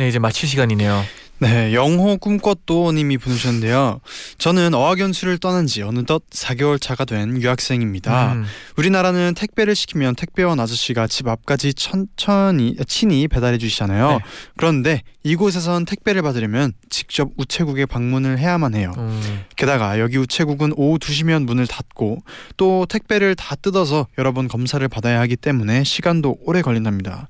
네, 0.00 0.08
이제 0.08 0.18
마칠 0.18 0.48
시간이네요. 0.48 1.04
네, 1.40 1.74
영호 1.74 2.16
꿈꽃도 2.16 2.92
님이 2.92 3.18
보내주셨는데요. 3.18 4.00
저는 4.38 4.72
어학연수를 4.72 5.36
떠난 5.36 5.66
지 5.66 5.82
어느덧 5.82 6.22
4개월 6.30 6.80
차가 6.80 7.04
된 7.04 7.40
유학생입니다. 7.40 8.32
음, 8.32 8.46
우리나라는 8.76 9.34
택배를 9.34 9.74
시키면 9.74 10.16
택배원 10.16 10.58
아저씨가 10.58 11.06
집 11.06 11.28
앞까지 11.28 11.74
천천히 11.74 12.76
친히 12.86 13.28
배달해 13.28 13.58
주시잖아요. 13.58 14.10
네. 14.10 14.18
그런데 14.56 15.02
이곳에선 15.22 15.84
택배를 15.84 16.22
받으려면 16.22 16.72
직접 16.88 17.30
우체국에 17.36 17.84
방문을 17.84 18.38
해야만 18.38 18.74
해요. 18.74 18.92
음, 18.96 19.44
게다가 19.56 20.00
여기 20.00 20.16
우체국은 20.16 20.72
오후 20.76 20.98
2시면 20.98 21.44
문을 21.44 21.66
닫고 21.66 22.18
또 22.56 22.86
택배를 22.86 23.34
다 23.34 23.54
뜯어서 23.54 24.06
여러 24.16 24.32
번 24.32 24.48
검사를 24.48 24.86
받아야 24.88 25.20
하기 25.20 25.36
때문에 25.36 25.84
시간도 25.84 26.38
오래 26.42 26.62
걸린답니다. 26.62 27.28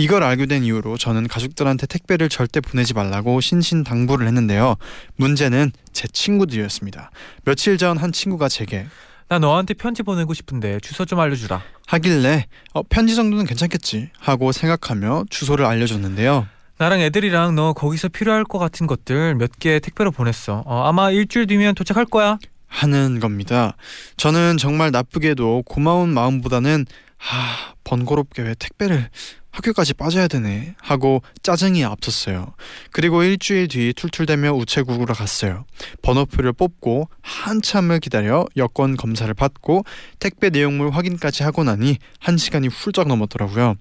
이걸 0.00 0.22
알게 0.22 0.46
된 0.46 0.64
이후로 0.64 0.96
저는 0.96 1.28
가족들한테 1.28 1.86
택배를 1.86 2.30
절대 2.30 2.60
보내지 2.60 2.94
말라고 2.94 3.42
신신당부를 3.42 4.26
했는데요. 4.26 4.76
문제는 5.16 5.72
제 5.92 6.08
친구들이었습니다. 6.08 7.10
며칠 7.44 7.76
전 7.76 7.98
한 7.98 8.10
친구가 8.10 8.48
제게 8.48 8.86
나 9.28 9.38
너한테 9.38 9.74
편지 9.74 10.02
보내고 10.02 10.32
싶은데 10.32 10.80
주소 10.80 11.04
좀 11.04 11.20
알려주라. 11.20 11.62
하길래 11.86 12.46
어, 12.72 12.82
편지 12.82 13.14
정도는 13.14 13.44
괜찮겠지 13.44 14.08
하고 14.18 14.52
생각하며 14.52 15.24
주소를 15.28 15.66
알려줬는데요. 15.66 16.46
나랑 16.78 17.00
애들이랑 17.02 17.54
너 17.54 17.74
거기서 17.74 18.08
필요할 18.08 18.44
것 18.44 18.58
같은 18.58 18.86
것들 18.86 19.34
몇 19.34 19.50
개 19.58 19.80
택배로 19.80 20.12
보냈어. 20.12 20.62
어, 20.64 20.84
아마 20.86 21.10
일주일 21.10 21.46
뒤면 21.46 21.74
도착할 21.74 22.06
거야. 22.06 22.38
하는 22.68 23.20
겁니다. 23.20 23.76
저는 24.16 24.56
정말 24.56 24.92
나쁘게도 24.92 25.64
고마운 25.66 26.14
마음보다는 26.14 26.86
아 27.18 27.74
번거롭게 27.84 28.40
왜 28.42 28.54
택배를 28.58 29.10
학교까지 29.50 29.94
빠져야 29.94 30.28
되네 30.28 30.74
하고 30.78 31.22
짜증이 31.42 31.84
앞섰어요. 31.84 32.54
그리고 32.92 33.22
일주일 33.22 33.68
뒤 33.68 33.92
툴툴대며 33.94 34.52
우체국으로 34.52 35.14
갔어요. 35.14 35.64
번호표를 36.02 36.52
뽑고 36.52 37.08
한참을 37.20 38.00
기다려 38.00 38.44
여권 38.56 38.96
검사를 38.96 39.32
받고 39.32 39.84
택배 40.18 40.50
내용물 40.50 40.90
확인까지 40.90 41.42
하고 41.42 41.64
나니 41.64 41.98
한 42.18 42.36
시간이 42.36 42.68
훌쩍 42.68 43.08
넘었더라고요. 43.08 43.74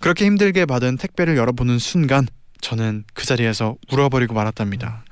그렇게 0.00 0.26
힘들게 0.26 0.66
받은 0.66 0.96
택배를 0.96 1.36
열어보는 1.36 1.78
순간 1.78 2.26
저는 2.60 3.04
그 3.14 3.26
자리에서 3.26 3.76
울어버리고 3.90 4.34
말았답니다. 4.34 5.04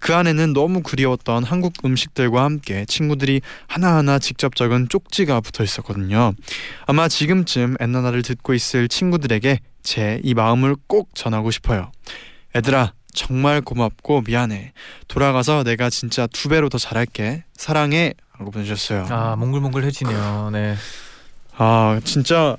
그 0.00 0.14
안에는 0.14 0.52
너무 0.52 0.82
그리웠던 0.82 1.44
한국 1.44 1.74
음식들과 1.84 2.42
함께 2.44 2.84
친구들이 2.86 3.42
하나하나 3.66 4.18
직접 4.18 4.56
적은 4.56 4.88
쪽지가 4.88 5.40
붙어 5.40 5.62
있었거든요. 5.62 6.32
아마 6.86 7.06
지금쯤 7.08 7.76
엔나나를 7.80 8.22
듣고 8.22 8.54
있을 8.54 8.88
친구들에게 8.88 9.60
제 9.82 10.20
이 10.22 10.34
마음을 10.34 10.76
꼭 10.86 11.10
전하고 11.14 11.50
싶어요. 11.50 11.90
애들아, 12.54 12.92
정말 13.14 13.60
고맙고 13.60 14.22
미안해. 14.26 14.72
돌아가서 15.08 15.64
내가 15.64 15.88
진짜 15.90 16.26
두 16.26 16.48
배로 16.48 16.68
더 16.68 16.78
잘할게. 16.78 17.44
사랑해. 17.54 18.14
하고 18.32 18.50
보내주셨어요. 18.50 19.06
아 19.10 19.36
몽글몽글 19.36 19.84
해지네요. 19.84 20.50
네. 20.52 20.74
아, 21.56 22.00
진짜 22.04 22.56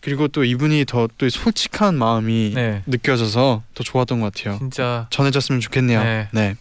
그리고 0.00 0.28
또 0.28 0.44
이분이 0.44 0.84
더 0.86 1.08
또 1.18 1.28
솔직한 1.28 1.94
마음이 1.96 2.52
네. 2.54 2.82
느껴져서 2.86 3.62
더 3.74 3.84
좋았던 3.84 4.20
것 4.20 4.32
같아요. 4.32 4.58
진짜 4.58 5.06
전해졌으면 5.10 5.60
좋겠네요. 5.60 6.02
네. 6.02 6.28
네. 6.32 6.54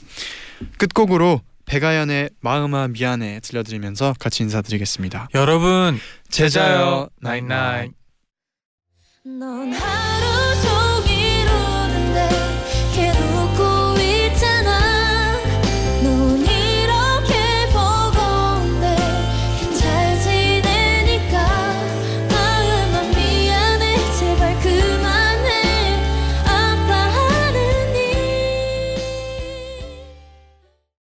끝곡으로 0.78 1.41
백아연의 1.65 2.32
마음아 2.41 2.88
미안해 2.88 3.39
들려드리면서 3.41 4.15
같이 4.19 4.43
인사드리겠습니다. 4.43 5.30
여러분 5.36 5.99
제자요 6.30 7.10
나인나인 7.21 7.93
넌 9.23 9.71